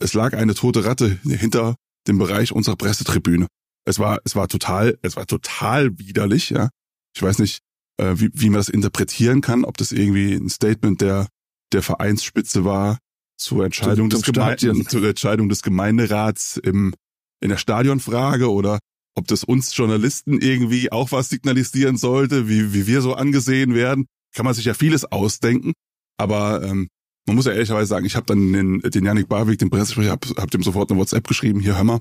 Es 0.00 0.14
lag 0.14 0.34
eine 0.34 0.54
tote 0.54 0.84
Ratte 0.84 1.18
hinter 1.22 1.76
dem 2.08 2.18
Bereich 2.18 2.52
unserer 2.52 2.76
Pressetribüne. 2.76 3.46
Es 3.86 3.98
war, 3.98 4.20
es 4.24 4.34
war 4.34 4.48
total, 4.48 4.98
es 5.02 5.16
war 5.16 5.26
total 5.26 5.98
widerlich, 5.98 6.50
ja. 6.50 6.70
Ich 7.14 7.22
weiß 7.22 7.38
nicht, 7.38 7.60
äh, 7.98 8.14
wie, 8.16 8.30
wie 8.34 8.50
man 8.50 8.58
das 8.58 8.68
interpretieren 8.68 9.40
kann, 9.40 9.64
ob 9.64 9.76
das 9.76 9.92
irgendwie 9.92 10.34
ein 10.34 10.48
Statement 10.48 11.00
der, 11.00 11.28
der 11.72 11.82
Vereinsspitze 11.82 12.64
war 12.64 12.98
zur 13.36 13.64
Entscheidung, 13.64 14.10
zum, 14.10 14.22
zum 14.22 14.34
des, 14.34 14.84
zur 14.88 15.04
Entscheidung 15.04 15.48
des 15.48 15.62
Gemeinderats 15.62 16.56
im, 16.56 16.94
in 17.40 17.50
der 17.50 17.58
Stadionfrage 17.58 18.50
oder 18.50 18.78
ob 19.14 19.26
das 19.28 19.44
uns 19.44 19.74
Journalisten 19.76 20.40
irgendwie 20.40 20.92
auch 20.92 21.12
was 21.12 21.28
signalisieren 21.28 21.96
sollte, 21.96 22.48
wie, 22.48 22.74
wie 22.74 22.86
wir 22.86 23.00
so 23.00 23.14
angesehen 23.14 23.74
werden. 23.74 24.06
Kann 24.34 24.44
man 24.44 24.54
sich 24.54 24.66
ja 24.66 24.74
vieles 24.74 25.04
ausdenken. 25.04 25.72
Aber 26.18 26.62
ähm, 26.62 26.88
man 27.26 27.36
muss 27.36 27.46
ja 27.46 27.52
ehrlicherweise 27.52 27.88
sagen, 27.88 28.06
ich 28.06 28.14
habe 28.14 28.26
dann 28.26 28.52
den, 28.52 28.80
den 28.80 29.04
Janik 29.04 29.28
Barwig, 29.28 29.58
den 29.58 29.70
Pressesprecher, 29.70 30.12
hab, 30.12 30.26
hab 30.36 30.50
dem 30.50 30.62
sofort 30.62 30.90
eine 30.90 31.00
WhatsApp 31.00 31.26
geschrieben, 31.26 31.60
hier 31.60 31.76
hör 31.76 31.84
mal, 31.84 32.00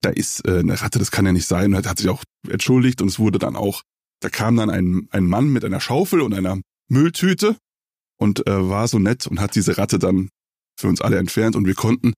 da 0.00 0.10
ist 0.10 0.46
äh, 0.46 0.58
eine 0.58 0.80
Ratte, 0.80 0.98
das 0.98 1.10
kann 1.10 1.26
ja 1.26 1.32
nicht 1.32 1.46
sein. 1.46 1.74
Und 1.74 1.84
er 1.84 1.90
hat 1.90 1.98
sich 1.98 2.08
auch 2.08 2.24
entschuldigt 2.48 3.02
und 3.02 3.08
es 3.08 3.18
wurde 3.18 3.38
dann 3.38 3.56
auch, 3.56 3.82
da 4.20 4.30
kam 4.30 4.56
dann 4.56 4.70
ein, 4.70 5.08
ein 5.10 5.26
Mann 5.26 5.52
mit 5.52 5.64
einer 5.64 5.80
Schaufel 5.80 6.22
und 6.22 6.34
einer 6.34 6.60
Mülltüte 6.88 7.56
und 8.18 8.46
äh, 8.46 8.68
war 8.68 8.88
so 8.88 8.98
nett 8.98 9.26
und 9.26 9.40
hat 9.40 9.54
diese 9.54 9.76
Ratte 9.76 9.98
dann 9.98 10.28
für 10.78 10.88
uns 10.88 11.00
alle 11.00 11.18
entfernt 11.18 11.56
und 11.56 11.66
wir 11.66 11.74
konnten 11.74 12.12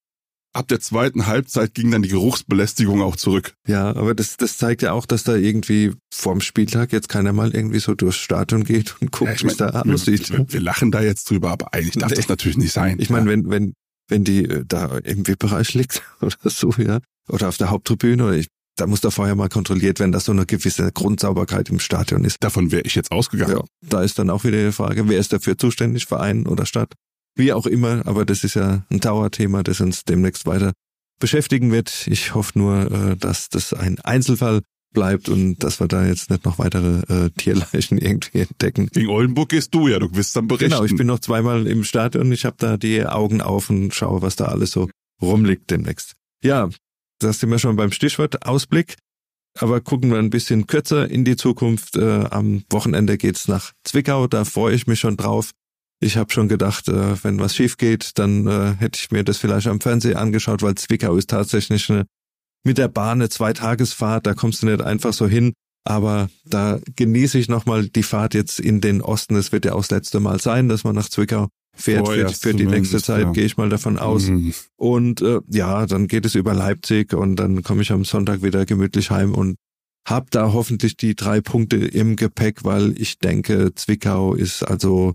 ab 0.57 0.69
der 0.69 0.81
zweiten 0.81 1.27
Halbzeit 1.27 1.75
ging 1.75 1.91
dann 1.91 2.03
die 2.03 2.09
Geruchsbelästigung 2.09 3.03
auch 3.03 3.17
zurück. 3.17 3.55
Ja, 3.69 3.95
aber 3.95 4.15
das, 4.15 4.37
das 4.37 4.57
zeigt 4.57 4.83
ja 4.83 4.93
auch, 4.93 5.07
dass 5.07 5.23
da 5.23 5.37
irgendwie 5.37 5.93
vorm 6.13 6.41
Spieltag 6.41 6.93
jetzt 6.93 7.09
keiner 7.09 7.33
mal 7.33 7.55
irgendwie 7.55 7.79
so 7.79 7.95
durchs 7.95 8.17
Stadion 8.17 8.65
geht 8.65 8.97
und 9.01 9.13
guckt, 9.13 9.43
ja, 9.43 9.43
wie 9.43 9.53
es 9.53 9.57
da 9.59 9.83
aussieht. 9.83 10.31
Wir, 10.31 10.47
wir, 10.49 10.61
lachen 10.61 10.91
da 10.91 11.03
jetzt 11.03 11.31
drüber, 11.31 11.51
aber 11.51 11.75
eigentlich 11.75 11.97
darf 11.97 12.11
nee. 12.11 12.17
das 12.17 12.29
natürlich 12.29 12.57
nicht 12.57 12.73
sein. 12.73 12.99
Ich 12.99 13.11
meine, 13.11 13.29
wenn, 13.29 13.51
wenn, 13.51 13.75
wenn 14.09 14.25
die 14.25 14.45
äh, 14.45 14.65
da 14.67 14.99
im 14.99 15.27
VIP-Bereich 15.27 15.75
liegt 15.75 16.03
oder 16.21 16.37
so, 16.45 16.71
ja, 16.79 17.01
oder 17.29 17.49
auf 17.49 17.59
der 17.59 17.71
Haupttribüne, 17.71 18.25
oder 18.25 18.37
ich, 18.37 18.49
da 18.77 18.87
muss 18.87 19.01
da 19.01 19.11
vorher 19.11 19.35
mal 19.35 19.49
kontrolliert 19.49 20.01
werden, 20.01 20.13
dass 20.13 20.25
so 20.25 20.33
eine 20.33 20.47
gewisse 20.47 20.91
Grundsauberkeit 20.91 21.69
im 21.69 21.81
Stadion 21.81 22.25
ist. 22.25 22.37
Davon 22.41 22.73
wäre 22.73 22.83
ich 22.83 22.95
jetzt 22.95 23.11
ausgegangen. 23.11 23.59
Ja, 23.59 23.65
da 23.87 24.03
ist 24.03 24.19
dann 24.19 24.31
auch 24.31 24.45
wieder 24.45 24.65
die 24.65 24.73
Frage, 24.73 25.09
wer 25.09 25.19
ist 25.19 25.33
dafür 25.33 25.59
zuständig, 25.59 26.07
Verein 26.07 26.47
oder 26.47 26.67
Stadt? 26.67 26.93
Wie 27.37 27.53
auch 27.53 27.67
immer, 27.67 28.07
aber 28.07 28.25
das 28.25 28.45
ist 28.45 28.55
ja 28.55 28.85
ein 28.91 29.01
Dauerthema, 29.01 29.63
das 29.63 29.81
uns 29.81 30.05
demnächst 30.05 30.47
weiter 30.47 30.73
beschäftigen 31.21 31.71
wird. 31.71 32.07
Ich 32.09 32.35
hoffe 32.35 32.59
nur, 32.59 32.91
äh, 32.91 33.17
dass 33.17 33.49
das 33.49 33.73
ein 33.73 34.01
Einzelfall 34.01 34.63
bleibt 34.93 35.29
und 35.29 35.59
dass 35.59 35.79
wir 35.79 35.89
da 35.89 36.07
jetzt 36.07 36.31
nicht 36.31 36.47
noch 36.47 36.59
weitere 36.59 37.01
äh, 37.13 37.31
Tierleichen 37.31 37.99
irgendwie 37.99 38.41
entdecken. 38.41 38.89
Gegen 38.93 39.11
Oldenburg 39.11 39.51
gehst 39.51 39.75
du 39.75 39.89
ja, 39.89 39.99
du 39.99 40.15
wirst 40.15 40.35
dann 40.35 40.49
berichten. 40.49 40.71
Genau, 40.71 40.85
ich 40.85 40.97
bin 40.97 41.07
noch 41.07 41.21
zweimal 41.21 41.67
im 41.67 41.85
Stadion, 41.85 42.33
ich 42.33 42.47
habe 42.47 42.57
da 42.59 42.77
die 42.79 43.05
Augen 43.05 43.43
auf 43.43 43.69
und 43.69 43.95
schaue, 43.95 44.23
was 44.23 44.37
da 44.37 44.47
alles 44.47 44.71
so 44.71 44.89
rumliegt 45.21 45.71
demnächst. 45.71 46.15
Ja, 46.43 46.71
da 47.19 47.33
sind 47.33 47.51
wir 47.51 47.59
schon 47.59 47.77
beim 47.77 47.93
Stichwort 47.93 48.47
Ausblick. 48.47 48.97
Aber 49.59 49.81
gucken 49.81 50.11
wir 50.11 50.19
ein 50.19 50.29
bisschen 50.29 50.67
kürzer 50.67 51.11
in 51.11 51.25
die 51.25 51.37
Zukunft. 51.37 51.97
Äh, 51.97 52.27
am 52.31 52.65
Wochenende 52.69 53.17
geht's 53.17 53.49
nach 53.49 53.73
Zwickau, 53.85 54.27
da 54.27 54.45
freue 54.45 54.75
ich 54.75 54.87
mich 54.87 55.01
schon 55.01 55.17
drauf. 55.17 55.53
Ich 56.01 56.17
habe 56.17 56.33
schon 56.33 56.49
gedacht, 56.49 56.89
äh, 56.89 57.23
wenn 57.25 57.39
was 57.39 57.55
schief 57.55 57.77
geht, 57.77 58.19
dann 58.19 58.47
äh, 58.47 58.75
hätte 58.79 58.99
ich 59.01 59.11
mir 59.11 59.25
das 59.25 59.39
vielleicht 59.39 59.67
am 59.67 59.81
Fernsehen 59.81 60.17
angeschaut, 60.17 60.63
weil 60.63 60.75
Zwickau 60.75 61.17
ist 61.17 61.31
tatsächlich 61.31 61.91
eine, 61.91 62.07
mit 62.65 62.79
der 62.79 62.89
Bahn 62.89 63.21
eine 63.21 63.29
Zweitagesfahrt, 63.29 64.27
da 64.27 64.35
kommst 64.35 64.63
du 64.63 64.67
nicht 64.67 64.83
einfach 64.83 65.13
so 65.13 65.27
hin. 65.27 65.53
Aber 65.85 66.29
da 66.45 66.81
genieße 66.97 67.39
ich 67.39 67.49
nochmal 67.49 67.89
die 67.89 68.03
Fahrt 68.03 68.35
jetzt 68.35 68.59
in 68.59 68.81
den 68.81 69.01
Osten. 69.01 69.37
Es 69.37 69.53
wird 69.53 69.65
ja 69.65 69.75
auch 69.75 69.83
das 69.83 69.93
letzte 69.93 70.19
Mal 70.19 70.41
sein, 70.41 70.69
dass 70.69 70.83
man 70.83 70.97
nach 70.97 71.09
Zwickau 71.09 71.47
fährt 71.77 72.09
für, 72.09 72.29
für 72.31 72.55
die 72.55 72.67
nächste 72.67 73.01
Zeit, 73.01 73.23
ja. 73.23 73.33
gehe 73.33 73.45
ich 73.45 73.57
mal 73.57 73.69
davon 73.69 73.97
aus. 73.97 74.27
Mhm. 74.27 74.53
Und 74.77 75.21
äh, 75.23 75.41
ja, 75.49 75.87
dann 75.87 76.09
geht 76.09 76.27
es 76.27 76.35
über 76.35 76.55
Leipzig 76.55 77.13
und 77.15 77.37
dann 77.37 77.63
komme 77.63 77.83
ich 77.83 77.93
am 77.93 78.05
Sonntag 78.05 78.43
wieder 78.43 78.67
gemütlich 78.67 79.11
heim 79.11 79.33
und 79.33 79.57
hab 80.09 80.31
da 80.31 80.53
hoffentlich 80.53 80.97
die 80.97 81.15
drei 81.15 81.41
Punkte 81.41 81.77
im 81.77 82.17
Gepäck, 82.17 82.65
weil 82.65 83.01
ich 83.01 83.19
denke, 83.19 83.75
Zwickau 83.75 84.35
ist 84.35 84.63
also 84.63 85.15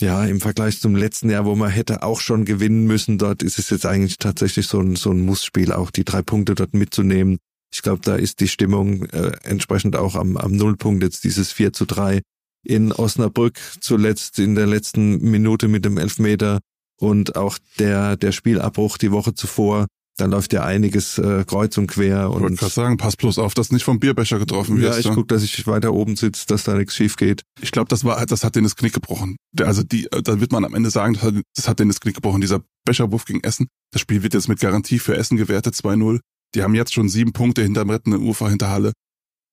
ja, 0.00 0.24
im 0.24 0.40
Vergleich 0.40 0.80
zum 0.80 0.94
letzten 0.94 1.30
Jahr, 1.30 1.44
wo 1.44 1.56
man 1.56 1.70
hätte 1.70 2.02
auch 2.02 2.20
schon 2.20 2.44
gewinnen 2.44 2.86
müssen, 2.86 3.18
dort 3.18 3.42
ist 3.42 3.58
es 3.58 3.70
jetzt 3.70 3.86
eigentlich 3.86 4.18
tatsächlich 4.18 4.66
so 4.68 4.80
ein, 4.80 4.96
so 4.96 5.10
ein 5.10 5.20
Mussspiel, 5.20 5.72
auch 5.72 5.90
die 5.90 6.04
drei 6.04 6.22
Punkte 6.22 6.54
dort 6.54 6.74
mitzunehmen. 6.74 7.38
Ich 7.72 7.82
glaube, 7.82 8.00
da 8.02 8.14
ist 8.16 8.40
die 8.40 8.48
Stimmung 8.48 9.04
äh, 9.06 9.32
entsprechend 9.42 9.96
auch 9.96 10.14
am, 10.14 10.36
am 10.36 10.52
Nullpunkt 10.52 11.02
jetzt 11.02 11.24
dieses 11.24 11.52
4 11.52 11.72
zu 11.72 11.84
3 11.84 12.20
in 12.64 12.92
Osnabrück 12.92 13.58
zuletzt 13.80 14.38
in 14.38 14.54
der 14.54 14.66
letzten 14.66 15.18
Minute 15.18 15.68
mit 15.68 15.84
dem 15.84 15.98
Elfmeter 15.98 16.60
und 16.98 17.36
auch 17.36 17.58
der, 17.78 18.16
der 18.16 18.32
Spielabbruch 18.32 18.98
die 18.98 19.12
Woche 19.12 19.34
zuvor 19.34 19.86
da 20.18 20.26
läuft 20.26 20.52
ja 20.52 20.64
einiges 20.64 21.16
äh, 21.18 21.44
kreuz 21.46 21.78
und 21.78 21.86
quer. 21.86 22.30
Und 22.30 22.36
ich 22.36 22.42
wollte 22.42 22.56
gerade 22.56 22.72
sagen, 22.72 22.96
pass 22.96 23.16
bloß 23.16 23.38
auf, 23.38 23.54
dass 23.54 23.70
nicht 23.70 23.84
vom 23.84 24.00
Bierbecher 24.00 24.38
getroffen 24.38 24.78
wirst. 24.78 24.94
Ja, 24.94 24.98
ich 24.98 25.06
ja? 25.06 25.14
guck, 25.14 25.28
dass 25.28 25.44
ich 25.44 25.66
weiter 25.66 25.94
oben 25.94 26.16
sitze, 26.16 26.46
dass 26.48 26.64
da 26.64 26.74
nichts 26.74 26.96
schief 26.96 27.16
geht. 27.16 27.42
Ich 27.60 27.70
glaube, 27.70 27.88
das 27.88 28.04
war, 28.04 28.26
das 28.26 28.42
hat 28.42 28.56
den 28.56 28.64
das 28.64 28.74
Knick 28.74 28.92
gebrochen. 28.92 29.36
Also 29.60 29.82
die, 29.82 30.08
da 30.10 30.40
wird 30.40 30.50
man 30.50 30.64
am 30.64 30.74
Ende 30.74 30.90
sagen, 30.90 31.14
das 31.14 31.22
hat, 31.22 31.34
das 31.54 31.68
hat 31.68 31.78
den 31.78 31.88
das 31.88 32.00
Knick 32.00 32.16
gebrochen. 32.16 32.40
Dieser 32.40 32.62
Becherwurf 32.84 33.24
gegen 33.24 33.42
Essen. 33.44 33.68
Das 33.92 34.02
Spiel 34.02 34.22
wird 34.22 34.34
jetzt 34.34 34.48
mit 34.48 34.58
Garantie 34.58 34.98
für 34.98 35.16
Essen 35.16 35.36
gewertet, 35.36 35.74
2-0. 35.74 36.18
Die 36.54 36.62
haben 36.62 36.74
jetzt 36.74 36.92
schon 36.92 37.08
sieben 37.08 37.32
Punkte 37.32 37.62
hinterm 37.62 37.90
rettenden 37.90 38.22
Ufer 38.22 38.48
hinter 38.48 38.70
Halle. 38.70 38.92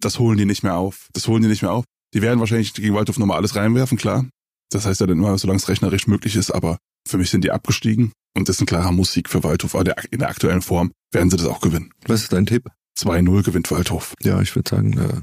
Das 0.01 0.17
holen 0.17 0.37
die 0.37 0.45
nicht 0.45 0.63
mehr 0.63 0.77
auf. 0.77 1.09
Das 1.13 1.27
holen 1.27 1.43
die 1.43 1.49
nicht 1.49 1.61
mehr 1.61 1.71
auf. 1.71 1.85
Die 2.13 2.21
werden 2.21 2.39
wahrscheinlich 2.39 2.73
gegen 2.73 2.95
Waldhof 2.95 3.19
nochmal 3.19 3.37
alles 3.37 3.55
reinwerfen, 3.55 3.97
klar. 3.97 4.25
Das 4.71 4.85
heißt 4.85 4.99
ja 4.99 5.07
dann 5.07 5.19
immer, 5.19 5.37
solange 5.37 5.57
es 5.57 5.69
rechnerisch 5.69 6.07
möglich 6.07 6.35
ist, 6.35 6.49
aber 6.49 6.77
für 7.07 7.17
mich 7.17 7.29
sind 7.29 7.43
die 7.43 7.51
abgestiegen 7.51 8.11
und 8.35 8.49
das 8.49 8.57
ist 8.57 8.61
ein 8.61 8.65
klarer 8.65 8.91
Musik 8.91 9.29
für 9.29 9.43
Waldhof. 9.43 9.75
Aber 9.75 9.93
in 10.11 10.19
der 10.19 10.29
aktuellen 10.29 10.61
Form 10.61 10.91
werden 11.11 11.29
sie 11.29 11.37
das 11.37 11.47
auch 11.47 11.61
gewinnen. 11.61 11.91
Was 12.05 12.23
ist 12.23 12.33
dein 12.33 12.45
Tipp? 12.45 12.69
2-0 12.97 13.43
gewinnt 13.43 13.71
Waldhof. 13.71 14.13
Ja, 14.21 14.41
ich 14.41 14.55
würde 14.55 14.69
sagen, 14.69 14.97
äh, 14.97 15.21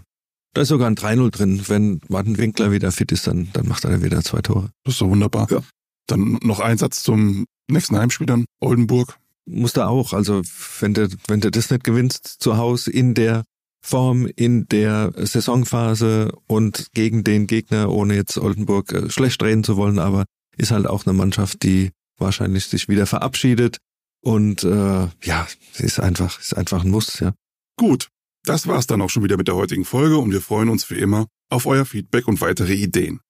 da 0.55 0.63
ist 0.63 0.69
sogar 0.69 0.89
ein 0.89 0.97
3-0 0.97 1.31
drin. 1.31 1.63
Wenn 1.67 2.01
Martin 2.09 2.37
Winkler 2.39 2.71
wieder 2.73 2.93
fit 2.93 3.13
ist, 3.13 3.27
dann, 3.27 3.49
dann 3.53 3.67
macht 3.67 3.85
er 3.85 4.03
wieder 4.03 4.23
zwei 4.23 4.41
Tore. 4.41 4.71
Das 4.85 4.95
ist 4.95 4.99
so 4.99 5.09
wunderbar. 5.09 5.51
Ja. 5.51 5.63
Dann 6.07 6.39
noch 6.43 6.61
ein 6.61 6.79
Satz 6.79 7.03
zum 7.03 7.47
nächsten 7.71 7.97
Heimspiel 7.97 8.27
dann, 8.27 8.45
Oldenburg. 8.61 9.19
Muss 9.47 9.73
da 9.73 9.89
auch. 9.89 10.13
Also 10.13 10.43
wenn 10.81 10.95
du, 10.95 11.09
wenn 11.27 11.41
du 11.41 11.51
das 11.51 11.71
nicht 11.71 11.85
gewinnst 11.85 12.27
zu 12.27 12.57
Hause 12.57 12.91
in 12.91 13.15
der 13.15 13.45
Form, 13.85 14.27
in 14.37 14.67
der 14.69 15.13
Saisonphase 15.17 16.33
und 16.47 16.89
gegen 16.93 17.25
den 17.25 17.47
Gegner, 17.47 17.91
ohne 17.91 18.15
jetzt 18.15 18.39
Oldenburg 18.39 18.93
äh, 18.93 19.11
schlecht 19.11 19.43
reden 19.43 19.65
zu 19.65 19.77
wollen, 19.77 19.99
aber 19.99 20.25
ist 20.57 20.71
halt 20.71 20.87
auch 20.87 21.07
eine 21.07 21.13
Mannschaft, 21.13 21.63
die 21.63 21.91
wahrscheinlich 22.19 22.67
sich 22.67 22.89
wieder 22.89 23.07
verabschiedet. 23.07 23.79
Und 24.23 24.63
äh, 24.63 25.09
ja, 25.23 25.49
ist 25.79 26.01
einfach, 26.01 26.39
ist 26.41 26.57
einfach 26.57 26.85
ein 26.85 26.91
Muss, 26.91 27.19
ja. 27.19 27.35
Gut, 27.77 28.09
das 28.45 28.67
war's 28.67 28.87
dann 28.87 29.01
auch 29.03 29.11
schon 29.11 29.25
wieder 29.25 29.37
mit 29.37 29.49
der 29.49 29.57
heutigen 29.57 29.85
Folge 29.85 30.19
und 30.19 30.31
wir 30.31 30.41
freuen 30.41 30.69
uns 30.69 30.89
wie 30.91 30.99
immer 30.99 31.27
auf 31.51 31.67
euer 31.67 31.85
Feedback 31.85 32.29
und 32.29 32.41
weitere 32.41 32.75
Ideen. 32.75 33.21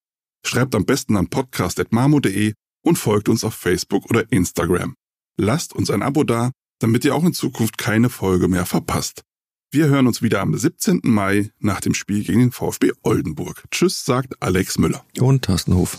Schreibt 0.45 0.75
am 0.75 0.85
besten 0.85 1.17
an 1.17 1.29
podcast.marmo.de 1.29 2.55
und 2.85 2.97
folgt 2.97 3.29
uns 3.29 3.45
auf 3.45 3.55
Facebook 3.55 4.11
oder 4.11 4.31
Instagram. 4.31 4.95
Lasst 5.39 5.73
uns 5.75 5.91
ein 5.91 6.03
Abo 6.03 6.25
da, 6.25 6.51
damit 6.81 7.05
ihr 7.05 7.15
auch 7.15 7.25
in 7.25 7.33
Zukunft 7.33 7.79
keine 7.79 8.11
Folge 8.11 8.49
mehr 8.49 8.67
verpasst. 8.67 9.23
Wir 9.71 9.87
hören 9.87 10.07
uns 10.07 10.21
wieder 10.21 10.41
am 10.41 10.55
17. 10.55 11.01
Mai 11.05 11.51
nach 11.59 11.81
dem 11.81 11.95
Spiel 11.95 12.25
gegen 12.25 12.41
den 12.41 12.53
VfB 12.53 12.93
Oldenburg. 13.03 13.65
Tschüss, 13.71 14.05
sagt 14.05 14.35
Alex 14.43 14.77
Müller. 14.77 15.05
Und 15.19 15.45
Thorsten 15.45 15.75
Hof. 15.75 15.99